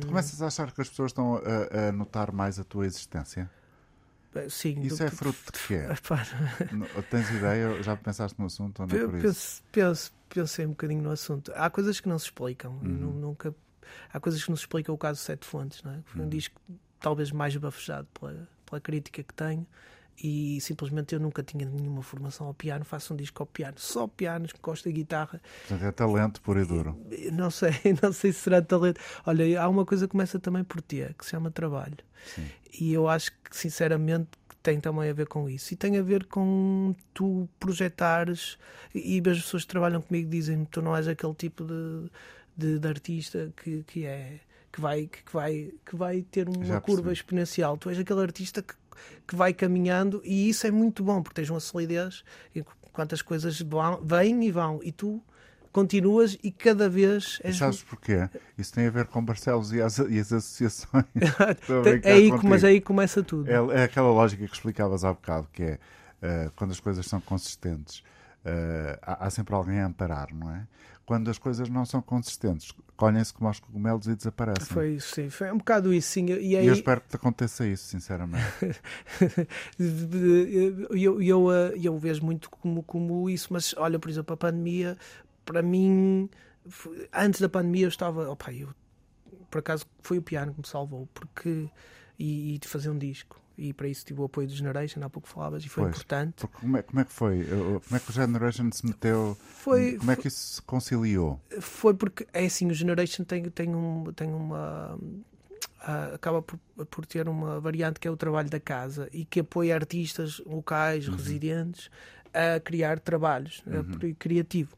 [0.00, 3.50] Tu começas a achar que as pessoas estão a, a notar mais a tua existência?
[4.48, 5.82] sim, Isso do- é fruto de quê?
[7.10, 7.82] Tens ideia?
[7.82, 9.22] Já pensaste no assunto ou não é por isso?
[9.26, 11.52] penso, penso, pensei um bocadinho no assunto.
[11.54, 12.72] Há coisas que não se explicam.
[12.72, 12.80] Uhum.
[12.88, 13.54] Nu- Nunca,
[14.12, 14.94] há coisas que não se explicam.
[14.94, 15.96] O caso de Sete Fontes, não é?
[15.96, 16.02] Uhum.
[16.06, 16.60] foi um disco
[16.98, 19.66] talvez mais bafejado pela, pela crítica que tenho.
[20.22, 22.84] E simplesmente eu nunca tinha nenhuma formação ao piano.
[22.84, 25.40] Faço um disco ao piano, só pianos, que gosto de guitarra.
[25.68, 26.96] Portanto, é talento puro e duro.
[27.32, 29.00] Não sei, não sei se será talento.
[29.26, 31.98] Olha, há uma coisa que começa também por ti, que se chama trabalho.
[32.34, 32.46] Sim.
[32.80, 34.30] E eu acho que, sinceramente,
[34.62, 35.74] tem também a ver com isso.
[35.74, 38.58] E tem a ver com tu projetares.
[38.94, 42.10] E as pessoas que trabalham comigo dizem que tu não és aquele tipo de,
[42.56, 44.40] de, de artista que, que é.
[44.70, 47.76] Que vai, que, vai, que vai ter uma curva exponencial.
[47.76, 48.72] Tu és aquele artista que,
[49.26, 52.24] que vai caminhando e isso é muito bom porque tens uma solidez
[52.54, 55.22] enquanto as coisas vão, vêm e vão e tu
[55.72, 58.28] continuas e cada vez és sabes porquê?
[58.58, 61.04] Isso tem a ver com Barcelos e as, e as associações.
[62.04, 62.48] É aí, contigo.
[62.48, 63.50] mas aí começa tudo.
[63.50, 65.78] É, é aquela lógica que explicavas há bocado, que é
[66.22, 68.02] eh, quando as coisas são consistentes,
[68.44, 70.66] eh, há, há sempre alguém a amparar, não é?
[71.12, 74.64] Quando as coisas não são consistentes, colhem-se como aos cogumelos e desaparecem.
[74.64, 75.28] Foi isso, sim.
[75.28, 76.24] Foi um bocado isso, sim.
[76.24, 78.42] E aí, eu espero que te aconteça isso, sinceramente.
[80.90, 84.96] eu, eu, eh, eu vejo muito como, como isso, mas olha, por exemplo, a pandemia,
[85.44, 86.30] para mim,
[87.12, 88.30] antes da pandemia eu estava.
[88.30, 88.70] Opa, eu,
[89.50, 91.68] por acaso foi o piano que me salvou, porque.
[92.18, 93.38] E, e de fazer um disco.
[93.62, 95.94] E para isso tive o apoio do Generation, há pouco falavas, e foi Pois.
[95.94, 96.46] importante.
[96.48, 97.44] Como, é, como é que foi?
[97.44, 99.36] Como é que o Generation se meteu?
[99.40, 101.40] Foi, como é que isso se conciliou?
[101.60, 104.98] foi porque é assim, o Generation tem, tem, um, tem uma
[105.80, 109.40] ah, acaba por, por ter uma variante que é o trabalho da casa e que
[109.40, 111.88] apoia artistas locais, residentes
[112.34, 114.76] a criar trabalhos eh, por- criativo.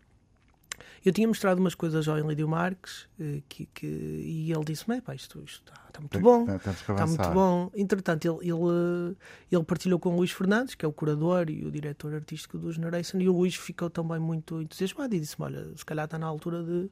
[1.05, 5.15] Eu tinha mostrado umas coisas ao Enlídio Marques eh, que, que, e ele disse-me: "Epá,
[5.15, 6.43] isto, está, está muito bom.
[6.57, 7.07] Está avançar.
[7.07, 7.71] muito bom.
[7.75, 9.17] Entretanto, ele, ele,
[9.51, 12.73] ele partilhou com o Luís Fernandes, que é o curador e o diretor artístico do
[12.73, 16.27] Generation, e o Luís ficou também muito entusiasmado e disse-me: Olha, se calhar está na
[16.27, 16.91] altura de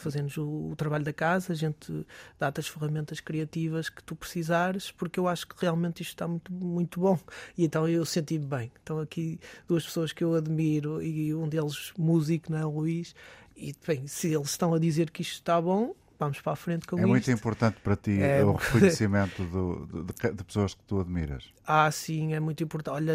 [0.00, 2.06] fazermos o, trabalho da casa, a gente
[2.38, 6.52] dá-te as ferramentas criativas que tu precisares, porque eu acho que realmente isto está muito,
[6.52, 7.18] muito bom.
[7.56, 8.72] E então eu senti-me bem.
[8.82, 13.14] Então, aqui duas pessoas que eu admiro e um deles músico, não é, Luís.
[13.56, 16.86] E bem, se eles estão a dizer que isto está bom, vamos para a frente
[16.86, 17.08] com É isto.
[17.08, 21.44] muito importante para ti É- o reconhecimento do- de, de- pessoas que tu admiras.
[21.66, 22.94] Ah, sim, é muito importante.
[22.94, 23.12] Olha,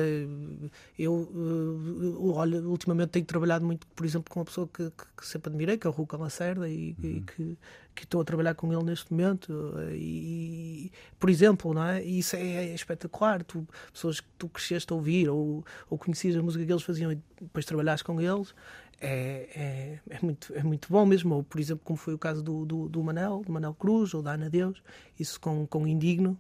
[0.98, 5.50] eu uh, olha, ultimamente tenho trabalhado muito, por exemplo, com uma pessoa que, que- sempre
[5.50, 7.58] admirei, que é o Ruca Lacerda, e, e que,
[7.96, 9.50] que estou a trabalhar com ele neste momento.
[9.52, 12.04] uh, E, por exemplo, não é?
[12.04, 13.44] Isso é, é espetacular.
[13.44, 17.12] Tu, pessoas que tu cresceste a ouvir ou, ou conhecias a música que eles faziam
[17.12, 18.54] e depois trabalhaste com eles.
[19.02, 22.44] É, é, é, muito, é muito bom mesmo, ou por exemplo, como foi o caso
[22.44, 24.84] do, do, do Manel, do Manel Cruz ou da Ana Deus,
[25.18, 26.38] isso com, com Indigno,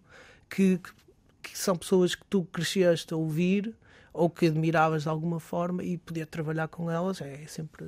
[0.49, 0.91] que, que
[1.41, 3.73] que são pessoas que tu cresceste a ouvir
[4.13, 7.85] ou que admiravas de alguma forma e poder trabalhar com elas é sempre,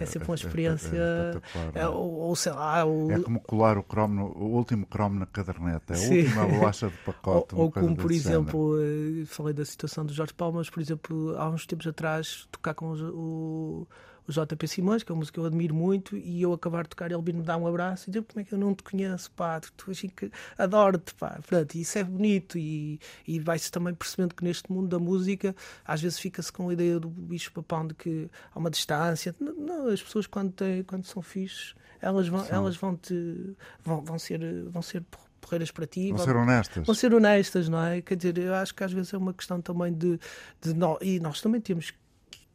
[0.00, 0.96] é sempre uma experiência.
[0.96, 1.88] é é, não é?
[1.88, 5.26] ou, ou sei lá, ou, É como colar o, cromo no- o último cromo na
[5.26, 6.18] caderneta, é a Sim.
[6.22, 7.54] última bolacha de pacote.
[7.54, 8.14] ou como, por género.
[8.14, 12.74] exemplo, eh, falei da situação do Jorge Palmas, por exemplo, há uns tempos atrás, tocar
[12.74, 13.86] com os- o,
[14.30, 16.90] o JP Simões, que é uma música que eu admiro muito, e eu acabar de
[16.90, 19.30] tocar, ele vir-me dar um abraço e dizer como é que eu não te conheço,
[19.32, 21.38] pá, tu, assim que adoro-te, pá.
[21.46, 25.54] Pronto, isso é bonito e, e vai-se também percebendo que neste mundo da música,
[25.84, 29.34] às vezes fica-se com a ideia do bicho papão de que há uma distância.
[29.40, 33.54] Não, não, as pessoas quando, têm, quando são fixes, elas vão, elas vão, te,
[33.84, 35.04] vão, vão ser, vão ser
[35.40, 36.08] porreiras para ti.
[36.08, 36.86] Vão vão- ser honestas.
[36.86, 38.00] vão ser honestas, não é?
[38.00, 40.18] Quer dizer, eu acho que às vezes é uma questão também de,
[40.60, 41.92] de nós, e nós também temos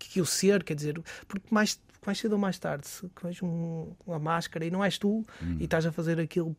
[0.09, 3.91] que, o ser, quer dizer, porque mais, mais cedo ou mais tarde, se pões um,
[4.05, 5.25] uma máscara e não és tu
[5.59, 6.55] e estás a fazer aquilo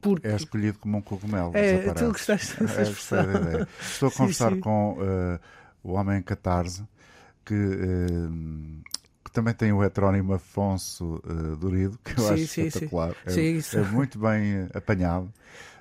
[0.00, 0.26] porque.
[0.28, 1.50] É escolhido como um cogumelo.
[1.54, 3.24] É, tu gostaste dessa É, expressão.
[3.24, 3.68] ideia.
[3.80, 4.60] Estou a Sim, conversar sim.
[4.60, 5.40] com eh,
[5.82, 6.82] o homem em catarse,
[7.44, 8.86] que, eh,
[9.24, 12.66] que também tem o heterónimo Afonso eh, Durido, que eu Sim, acho sim, sim.
[12.68, 13.14] espetacular.
[13.26, 15.32] É, Sim, é muito bem apanhado.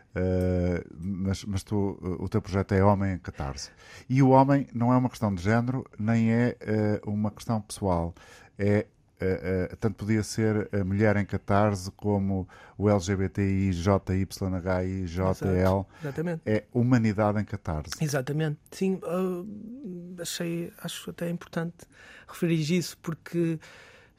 [0.09, 3.69] Uh, mas mas tu, o teu projeto é Homem em Catarse.
[4.09, 6.57] E o homem não é uma questão de género, nem é
[7.05, 8.13] uh, uma questão pessoal.
[8.57, 8.85] É
[9.21, 12.47] Uh, uh, tanto podia ser a mulher em catarse como
[12.77, 15.85] o LGBTI, JYHI, JL.
[16.01, 16.41] Exatamente.
[16.45, 17.91] É humanidade em catarse.
[17.99, 18.57] Exatamente.
[18.71, 21.85] Sim, uh, achei, acho até importante
[22.29, 23.59] referir isso porque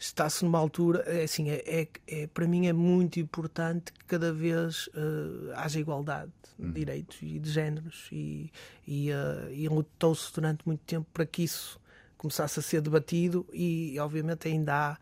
[0.01, 4.32] está-se numa altura, é assim, é, é, é, para mim é muito importante que cada
[4.32, 4.88] vez
[5.55, 6.72] haja igualdade de hum.
[6.72, 8.51] direitos e de géneros e,
[8.88, 9.11] e,
[9.53, 11.78] e lutou-se durante muito tempo para que isso
[12.16, 14.98] começasse a ser debatido e, obviamente, ainda há,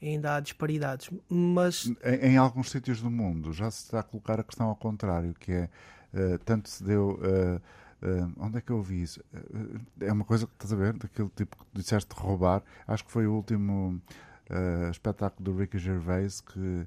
[0.00, 1.10] ainda há disparidades.
[1.28, 1.90] Mas...
[2.04, 5.34] Em, em alguns sítios do mundo já se está a colocar a questão ao contrário,
[5.40, 5.70] que é,
[6.14, 7.18] uh, tanto se deu...
[7.22, 7.60] Uh,
[8.04, 9.20] Uh, onde é que eu ouvi isso?
[9.32, 12.60] Uh, é uma coisa que estás a ver, daquele tipo que disseste roubar.
[12.84, 14.02] Acho que foi o último
[14.50, 16.86] uh, espetáculo do Ricky Gervais que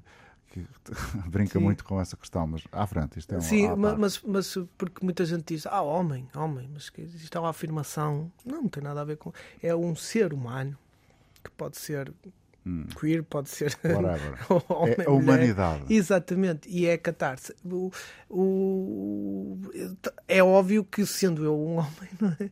[0.50, 0.66] que
[1.28, 1.64] brinca Sim.
[1.64, 3.40] muito com essa questão, mas à frente, isto é um.
[3.40, 8.30] Sim, mas, mas porque muita gente diz, ah, homem, homem, mas isto é uma afirmação.
[8.44, 9.32] Não, não tem nada a ver com.
[9.62, 10.76] É um ser humano
[11.42, 12.12] que pode ser
[12.64, 12.86] hum.
[12.98, 13.76] queer, pode ser.
[14.68, 15.82] homem, é a humanidade.
[15.82, 15.96] Mulher.
[15.98, 17.54] Exatamente, e é catarse.
[17.64, 17.90] O,
[18.30, 19.58] o,
[20.28, 22.50] é óbvio que, sendo eu um homem, não é?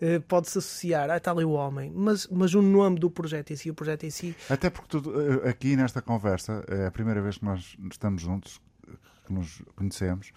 [0.00, 3.56] Eh, pode-se associar a tal e o homem, mas, mas o nome do projeto em
[3.56, 4.34] si, o projeto em si.
[4.50, 8.60] Até porque tu, eh, aqui nesta conversa, é a primeira vez que nós estamos juntos,
[9.24, 10.32] que nos conhecemos,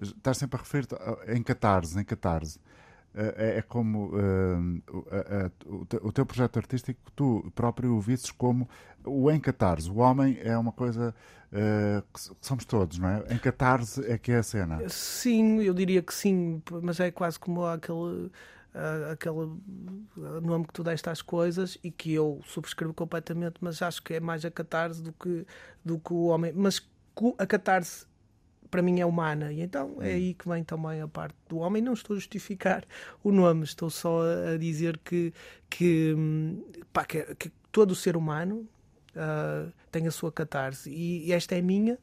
[0.00, 0.96] estás sempre a referir-te
[1.28, 2.58] em catarse, em catarse.
[3.14, 4.82] Eh, é, é como uh,
[6.02, 8.66] o teu projeto artístico, tu próprio o vistes como
[9.04, 9.90] o em catarse.
[9.90, 11.14] O homem é uma coisa
[11.52, 13.24] uh, que somos todos, não é?
[13.30, 14.88] Em catarse é que é a cena.
[14.88, 18.30] Sim, eu diria que sim, mas é quase como aquele
[18.74, 19.60] uh, aquele
[20.42, 24.20] nome que tu deste às coisas e que eu subscrevo completamente, mas acho que é
[24.20, 25.46] mais a catarse do que,
[25.84, 26.52] do que o homem.
[26.54, 26.86] Mas
[27.38, 28.06] a catarse
[28.70, 30.14] para mim é humana e então é hum.
[30.14, 31.82] aí que vem também a parte do homem.
[31.82, 32.84] Não estou a justificar
[33.22, 35.32] o nome, estou só a dizer que,
[35.68, 36.16] que,
[36.92, 38.66] pá, que, que todo ser humano
[39.14, 41.98] uh, tem a sua catarse e, e esta é minha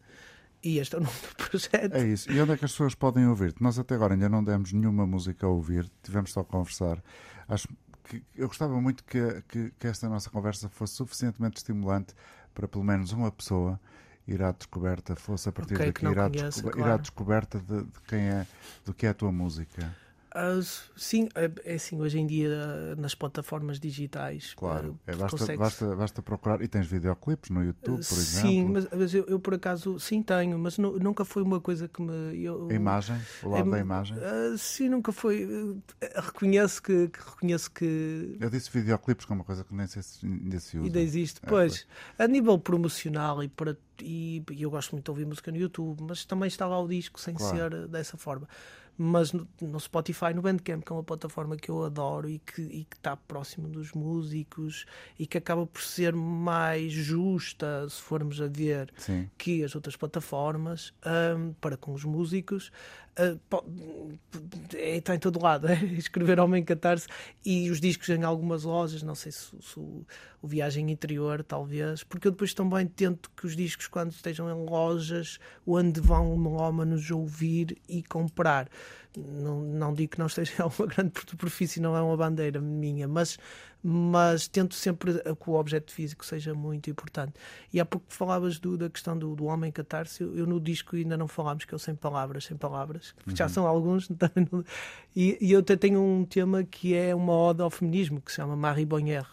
[0.64, 1.96] e este é o nome do projeto.
[1.96, 2.32] É isso.
[2.32, 3.62] E onde é que as pessoas podem ouvir-te?
[3.62, 7.02] Nós até agora ainda não demos nenhuma música a ouvir, tivemos só a conversar.
[7.48, 7.68] Acho
[8.04, 12.14] que eu gostava muito que, que, que esta nossa conversa fosse suficientemente estimulante
[12.54, 13.80] para pelo menos uma pessoa
[14.28, 16.80] ir à descoberta, fosse a partir okay, daqui, ir, à conheço, claro.
[16.80, 18.48] ir à descoberta de, de, quem é,
[18.86, 19.96] do que é a tua música.
[20.36, 20.62] Uh,
[20.96, 24.54] sim, é, é assim, hoje em dia nas plataformas digitais.
[24.54, 25.60] Claro, uh, é, basta, consegues...
[25.60, 26.62] basta, basta procurar.
[26.62, 28.50] E tens videoclipes no YouTube, por exemplo?
[28.50, 32.02] Sim, mas, mas eu, eu, por acaso, sim, tenho, mas nunca foi uma coisa que
[32.02, 32.44] me.
[32.44, 33.18] Eu, a imagem?
[33.42, 34.18] O lado é, da imagem?
[34.18, 35.48] Uh, sim, nunca foi.
[36.16, 38.38] reconheço que, que, reconheço que.
[38.40, 40.86] Eu disse videoclipes, que é uma coisa que nem sei se ainda se usa.
[40.86, 41.88] Ainda existe, é, pois.
[42.20, 46.24] A nível promocional e para e eu gosto muito de ouvir música no YouTube, mas
[46.24, 47.58] também está lá o disco sem claro.
[47.58, 48.48] ser dessa forma
[49.02, 52.86] mas no, no, Spotify, no Bandcamp, que é uma plataforma que eu adoro e que,
[52.94, 54.86] está próximo dos músicos
[55.18, 59.30] e que acaba por ser mais justa, se formos a ver, Sim.
[59.38, 60.94] que as outras plataformas
[61.38, 62.74] um, para com os músicos.
[63.18, 64.18] Uh,
[64.74, 65.84] está em todo lado, é?
[65.98, 67.08] escrever Homem Catarse
[67.46, 70.06] e os discos em algumas lojas, não sei se, se o,
[70.42, 74.70] o, Viagem Interior, talvez, porque eu depois também tento que os discos, quando estejam em
[74.70, 78.70] lojas, onde vão melómanos ouvir e comprar
[79.18, 83.38] não, não digo que não esteja uma grande superfície, não é uma bandeira minha, mas,
[83.82, 87.34] mas tento sempre que o objeto físico seja muito importante.
[87.72, 90.96] E há pouco falavas do, da questão do, do homem catarse, eu, eu, no disco
[90.96, 93.36] ainda não falámos, que eu sem palavras, sem palavras, uhum.
[93.36, 94.10] já são alguns,
[95.16, 98.38] e, e eu até tenho um tema que é uma ode ao feminismo, que se
[98.38, 99.26] chama Marie Bonnier.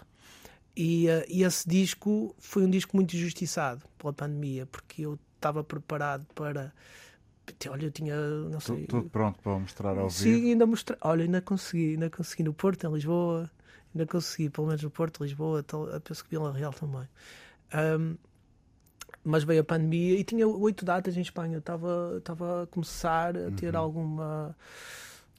[0.76, 5.64] E, uh, e esse disco foi um disco muito injustiçado pela pandemia, porque eu estava
[5.64, 6.72] preparado para
[7.68, 8.86] Olha, eu tinha, não sei...
[8.86, 10.46] Tudo pronto para mostrar ao Sim, vivo?
[10.48, 10.98] ainda mostrar.
[11.00, 13.50] Olha, ainda consegui, ainda consegui no Porto, em Lisboa,
[13.96, 15.64] ainda consegui, pelo menos no Porto, Lisboa,
[16.04, 17.08] penso que Vila Real também.
[17.74, 18.16] Um,
[19.24, 21.58] mas veio a pandemia e tinha oito datas em Espanha.
[21.58, 23.80] Estava, estava a começar a ter uhum.
[23.80, 24.56] alguma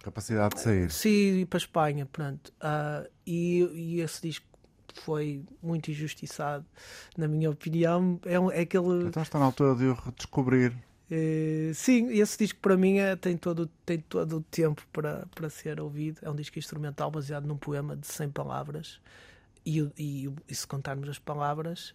[0.04, 0.92] capacidade de sair.
[0.92, 2.52] Sim, ir para a Espanha, pronto.
[2.62, 4.46] Uh, e, e esse disco
[5.04, 6.66] foi muito injustiçado,
[7.16, 8.20] na minha opinião.
[8.26, 9.06] É, um, é aquele.
[9.06, 10.74] Então está na altura de o redescobrir.
[11.10, 15.50] Uh, sim, esse disco para mim é, tem, todo, tem todo o tempo para, para
[15.50, 16.20] ser ouvido.
[16.22, 19.00] É um disco instrumental baseado num poema de 100 palavras.
[19.66, 21.94] E, e, e se contarmos as palavras,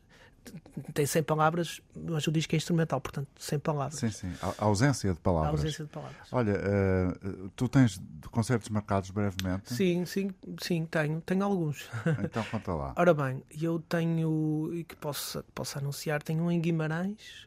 [0.92, 3.98] tem 100 palavras, mas o disco é instrumental, portanto, 100 palavras.
[3.98, 4.32] Sim, sim.
[4.42, 5.48] A ausência de palavras.
[5.48, 6.28] A ausência de palavras.
[6.32, 8.00] Olha, uh, tu tens
[8.30, 9.72] concertos marcados brevemente?
[9.72, 11.20] Sim, sim, sim, tenho.
[11.20, 11.88] Tenho alguns.
[12.24, 12.94] Então conta lá.
[12.96, 17.46] Ora bem, eu tenho, e que posso, posso anunciar, tenho um em Guimarães,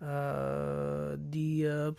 [0.00, 1.94] Uh, dia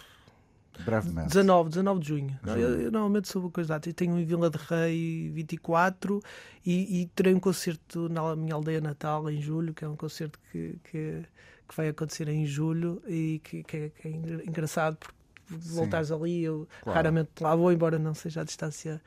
[0.80, 1.30] Brevemente.
[1.30, 2.40] 19, 19 de junho.
[2.44, 2.60] Junho.
[2.60, 3.88] Eu, eu normalmente sou coisa datas.
[3.88, 6.22] Eu tenho em Vila de Rei 24
[6.66, 10.40] e, e terei um concerto na minha aldeia natal em julho, que é um concerto
[10.52, 11.24] que, que,
[11.68, 15.16] que vai acontecer em julho e que, que é, que é engra- engraçado porque
[15.50, 16.96] voltares ali, eu Claro.
[16.96, 19.02] raramente lá vou, embora não seja a distância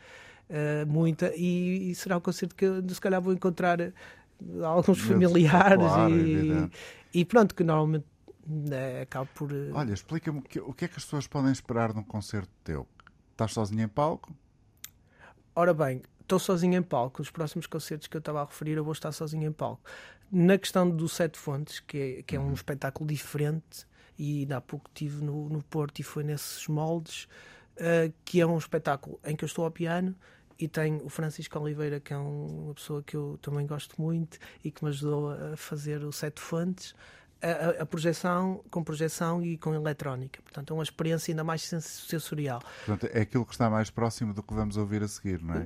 [0.48, 3.92] eh, muita, e, e será um concerto que eu se calhar vou encontrar eh,
[4.64, 6.70] alguns familiares claro, e,
[7.12, 8.06] e pronto, que normalmente
[9.02, 9.52] acabo por.
[9.52, 12.50] eh, Olha, explica-me o que, o que é que as pessoas podem esperar num concerto
[12.64, 12.86] teu.
[13.32, 14.32] Estás sozinho em palco?
[15.54, 17.20] Ora bem, estou sozinho em palco.
[17.22, 19.82] Os próximos concertos que eu estava a referir, eu vou estar sozinho em palco.
[20.30, 23.86] Na questão do Sete Fontes, que é, que é um espetáculo diferente,
[24.18, 27.26] e ainda há pouco estive no, no Porto e foi nesses moldes,
[27.76, 30.14] eh, que é um espetáculo em que eu estou ao piano
[30.58, 34.38] e tenho o Francisco Oliveira, que é um- uma pessoa que eu também gosto muito
[34.62, 36.94] e que me ajudou a fazer o Sete Fontes.
[37.42, 40.40] A, a- projeção, com projeção e com eletrónica.
[40.42, 42.60] Portanto, é uma experiência ainda mais sens- sensorial.
[42.84, 45.60] Portanto, é aquilo que está mais próximo do que vamos ouvir a seguir, não é?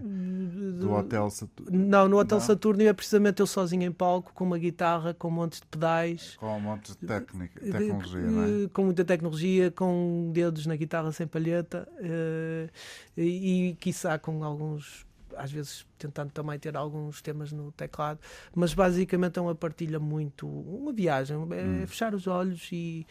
[0.79, 1.77] Do Hotel Saturno.
[1.87, 2.47] Não, no Hotel Não?
[2.47, 6.57] Saturno é precisamente eu sozinho em palco, com uma guitarra, com montes de pedais, Com
[6.57, 8.68] um monte de técnica, tecnologia, não é?
[8.68, 12.68] com muita tecnologia, com dedos na guitarra sem palheta eh,
[13.16, 15.05] e, e quiçá com alguns,
[15.37, 18.18] às vezes tentando também ter alguns temas no teclado,
[18.55, 21.87] mas basicamente é uma partilha muito, uma viagem, é Hum.
[21.87, 23.07] fechar os olhos e,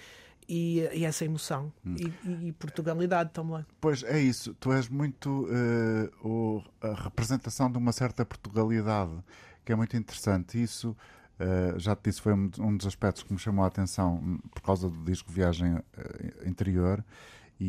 [0.47, 1.95] e, e essa emoção Hum.
[1.97, 3.65] e, e- Portugalidade também.
[3.79, 9.11] Pois é isso, tu és muito eh, o- a representação de uma certa Portugalidade,
[9.65, 10.61] que é muito interessante.
[10.61, 10.95] Isso,
[11.39, 14.61] eh, já te disse, foi um, um dos aspectos que me chamou a atenção por
[14.61, 17.03] causa do disco Viagem eh, Interior
[17.59, 17.65] e,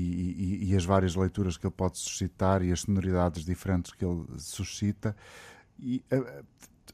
[0.65, 4.25] e- e as várias leituras que ele pode suscitar e as sonoridades diferentes que ele
[4.39, 5.17] suscita.
[5.79, 6.03] E,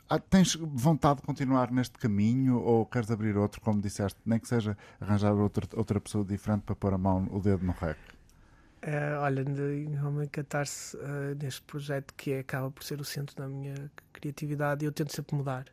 [0.08, 4.48] ah, Tens vontade de continuar neste caminho ou queres abrir outro, como disseste, nem que
[4.48, 7.98] seja arranjar outra, outra pessoa diferente para pôr a mão, o dedo no rec?
[8.82, 13.46] É, olha, realmente catar-se eh, neste projeto que é- acaba por ser o centro da
[13.48, 15.66] minha criatividade, eu tento sempre mudar.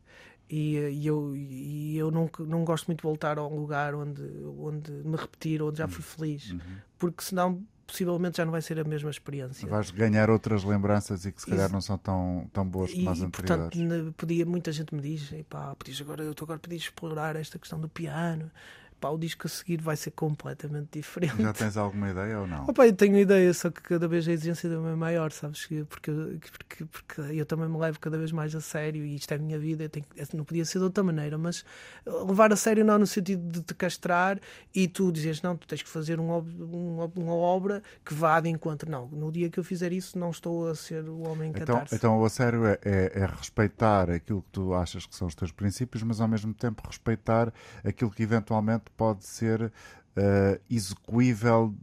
[0.49, 4.21] E, e eu, e eu não, não gosto muito de voltar a um lugar onde,
[4.59, 6.81] onde me repetir, onde já fui feliz, Uhum.
[6.97, 9.67] Porque senão possivelmente já não vai ser a mesma experiência.
[9.67, 11.73] Vais ganhar outras lembranças e que se calhar Isso.
[11.73, 13.69] não são tão, tão boas como E, as anteriores.
[13.69, 17.57] portanto, podia, muita gente me diz, pá, podias agora, eu tô agora podias explorar esta
[17.57, 18.51] questão do piano.
[18.99, 21.39] Pá, o disco a seguir vai ser completamente diferente.
[21.41, 22.65] Já tens alguma ideia ou não?
[22.67, 25.65] Opa, eu tenho ideia, só que cada vez a exigência também é maior, sabes?
[25.65, 26.11] Que- Porque,
[26.51, 29.39] porque, porque eu também me levo cada vez mais a sério e isto é a
[29.39, 31.63] minha vida, eu tenho, que- não podia ser de outra maneira, mas
[32.05, 34.39] levar a sério não no sentido de te castrar
[34.73, 38.49] e tu dizes, não, tu tens que fazer um, um uma obra que vá de
[38.49, 38.89] encontro.
[38.89, 41.95] Não, no dia que eu fizer isso, não estou a ser o homem Então, catarse.
[41.95, 45.51] então, a sério é, é- é respeitar aquilo que tu achas que são os teus
[45.51, 49.71] princípios, mas ao mesmo tempo respeitar aquilo que eventualmente pode ser
[50.15, 51.73] eh, execuível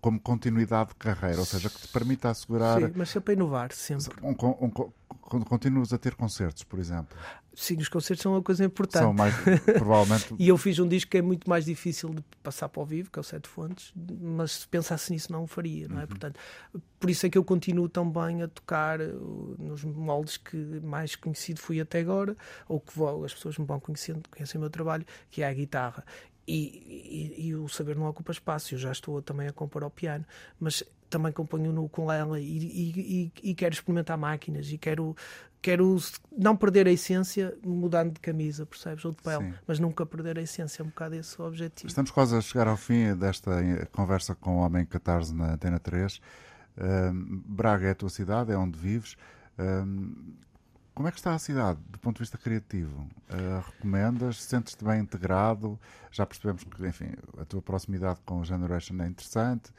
[0.00, 2.80] como continuidade de carreira, ou seja, que te permita assegurar.
[2.80, 4.14] Sim, mas sempre inovar, sempre.
[4.22, 4.70] Um, um
[5.20, 7.16] quando continuas a ter concertos, por exemplo,
[7.54, 9.02] Sim, os concertos são uma coisa importante.
[9.02, 9.34] são mais
[9.76, 12.86] provavelmente E eu fiz um disco que é muito mais difícil de passar para o
[12.86, 15.94] vivo, que é o Sete Fontes, mas se pensasse nisso não o faria, Uhum.
[15.94, 16.06] não é?
[16.06, 16.38] Portanto,
[16.98, 21.60] por isso é que eu continuo também a tocar uh, nos moldes que mais conhecido
[21.60, 22.36] fui até agora,
[22.68, 25.52] ou que vou- as pessoas me vão conhecendo, conhecem o meu trabalho, que é a
[25.52, 26.04] guitarra.
[26.46, 29.90] E, e- e o saber não ocupa espaço, eu já estou também a compor ao
[29.90, 30.24] piano,
[30.58, 35.14] mas também componho no com ela e, e- quero experimentar máquinas e quero,
[35.60, 35.96] quero
[36.36, 39.04] não perder a essência mudando de camisa, percebes?
[39.04, 39.54] Ou de pele, Sim.
[39.66, 41.86] mas nunca perder a essência, é um bocado esse o objetivo.
[41.86, 45.78] Estamos quase a chegar ao fim desta eh, conversa com o Homem Catarse na Antena
[45.78, 46.20] 3.
[46.76, 49.16] Ahm, Braga é a tua cidade, é onde vives.
[51.02, 53.08] Como é que está a cidade do ponto de vista criativo?
[53.28, 54.40] Ah, recomendas?
[54.40, 55.76] Sentes-te bem integrado?
[56.12, 59.72] Já percebemos que, enfim, a tua proximidade com o Generation é interessante,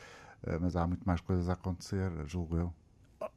[0.45, 2.73] ah, mas há muito mais coisas a acontecer, julgo eu.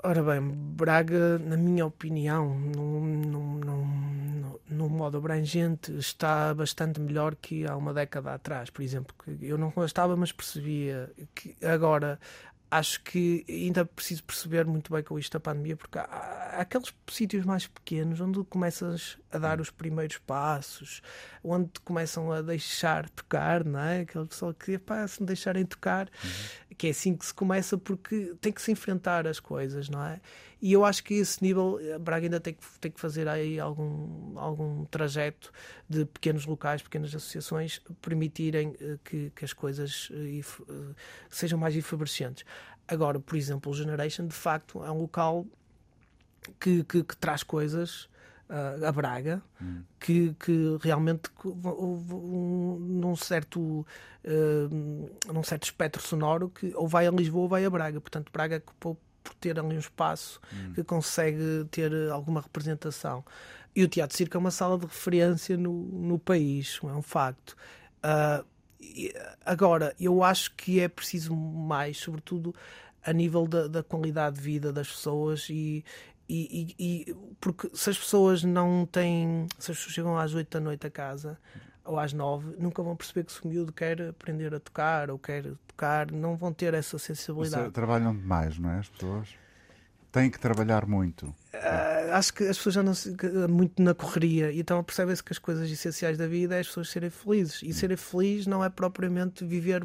[0.02, 7.36] Ora bem, Braga, na minha opinião, num, num, num, num modo abrangente, está bastante melhor
[7.36, 9.14] que há uma década atrás, por exemplo.
[9.40, 12.18] Eu não estava, mas percebia que agora
[12.70, 16.92] acho que ainda preciso perceber muito bem com isto da pandemia, porque há, há aqueles
[17.08, 21.00] sítios mais pequenos onde começas a dar os primeiros passos,
[21.42, 24.00] onde te começam a deixar tocar, não é?
[24.00, 26.10] Aquele pessoal que, pá, se me deixarem tocar,
[26.76, 30.20] que é assim que se começa, porque tem que se enfrentar as coisas, não é?
[30.60, 33.60] E eu acho que esse nível, a Braga ainda tem que, tem que fazer aí
[33.60, 35.52] algum, algum trajeto
[35.88, 40.94] de pequenos locais, pequenas associações, permitirem eh, que, que as coisas eh, eh,
[41.28, 42.44] sejam mais efervescentes.
[42.88, 45.46] Agora, por exemplo, o Generation, de facto, é um local
[46.58, 48.08] que, que, que traz coisas
[48.48, 49.82] a Braga, hum.
[49.98, 53.84] que, que realmente um, num certo
[54.24, 58.00] uh, num certo espectro sonoro que ou vai a Lisboa ou vai a Braga.
[58.00, 58.62] Portanto, Braga
[59.26, 60.72] por ter ali um espaço hum.
[60.74, 63.24] que consegue ter alguma representação.
[63.74, 67.56] E o Teatro Circo é uma sala de referência no, no país, é um facto.
[67.98, 68.44] Uh,
[69.44, 72.54] agora, eu acho que é preciso mais, sobretudo
[73.04, 75.84] a nível da, da qualidade de vida das pessoas e,
[76.28, 80.48] e, e, e, porque se as pessoas não têm, se as pessoas chegam às 8
[80.50, 81.38] da noite a casa
[81.86, 85.18] ou às 9, nunca vão perceber que se o miúdo quer aprender a tocar ou
[85.18, 87.62] quer tocar, não vão ter essa sensibilidade.
[87.62, 88.78] Seja, trabalham demais, não é?
[88.78, 89.28] As pessoas
[90.16, 91.26] têm que trabalhar muito.
[91.26, 92.92] Uh, acho que as pessoas já não
[93.48, 97.10] muito na correria, então percebem-se que as coisas essenciais da vida é as pessoas serem
[97.10, 97.62] felizes.
[97.62, 97.72] E hum.
[97.72, 99.82] serem felizes não é propriamente viver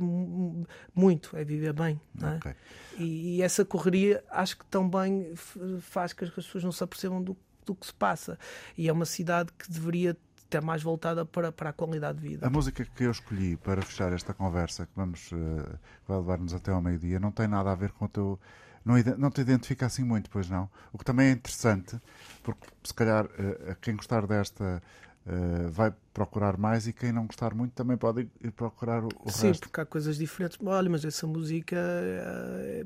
[0.95, 1.99] muito, é viver bem.
[2.21, 2.35] É?
[2.37, 2.53] Okay.
[2.97, 5.33] E, e, essa correria acho que também
[5.81, 7.35] faz que as pessoas não se apercebam do,
[7.65, 8.39] do que se passa.
[8.77, 10.15] E é uma cidade que deveria
[10.57, 12.47] estar mais voltada para, para a qualidade de vida.
[12.47, 16.71] A música que eu escolhi para fechar esta conversa, que vamos uh, vai levar-nos até
[16.71, 18.39] ao meio-dia, não tem nada a ver com o teu
[18.83, 20.67] não, não te identifica assim muito, pois não.
[20.91, 22.01] O que também é interessante,
[22.43, 24.81] porque se calhar uh, quem gostar desta
[25.23, 29.29] Uh, vai procurar mais e quem não gostar muito também pode ir procurar o, o
[29.29, 29.61] Sim, resto.
[29.61, 30.57] porque há coisas diferentes.
[30.65, 32.83] Olha, mas essa música é,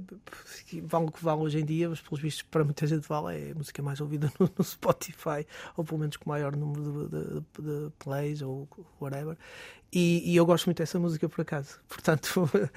[0.83, 3.51] vale o que vale hoje em dia, mas pelos vistos para muita gente vale, é
[3.51, 7.85] a música mais ouvida no, no Spotify, ou pelo menos com maior número de, de,
[7.85, 8.67] de plays ou
[8.99, 9.37] whatever.
[9.95, 11.79] E, e, eu gosto muito dessa música por acaso.
[11.87, 12.69] Portanto, uh,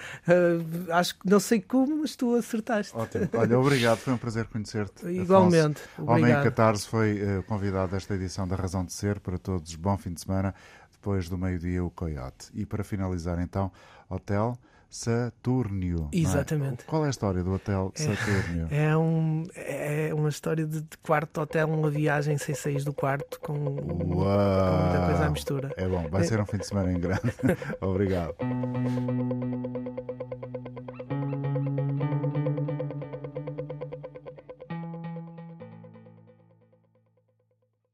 [0.94, 2.96] acho que não sei como, mas tu acertaste.
[2.96, 3.28] Ótimo.
[3.34, 5.04] Olha, obrigado, foi um prazer conhecer-te.
[5.10, 5.82] Igualmente.
[5.94, 6.12] Afonso.
[6.12, 9.74] Homem Catarse foi uh, convidado desta edição da Razão de Ser para todos.
[9.74, 10.54] Bom fim de semana.
[10.92, 12.50] Depois do meio-dia, o Coyote.
[12.54, 13.72] E para finalizar, então,
[14.08, 14.56] Hotel.
[14.88, 16.08] Saturnio.
[16.12, 16.18] É?
[16.18, 16.82] Exatamente.
[16.82, 16.86] É?
[16.86, 18.68] Qual é a história do Hotel é, Saturnio?
[18.72, 23.38] É, um, é uma história de, de quarto hotel, uma viagem sem sair do quarto,
[23.40, 25.72] com, com, muita coisa à mistura.
[25.76, 27.32] É bom, vai ser um fim de semana em grande.
[27.80, 28.34] Obrigado.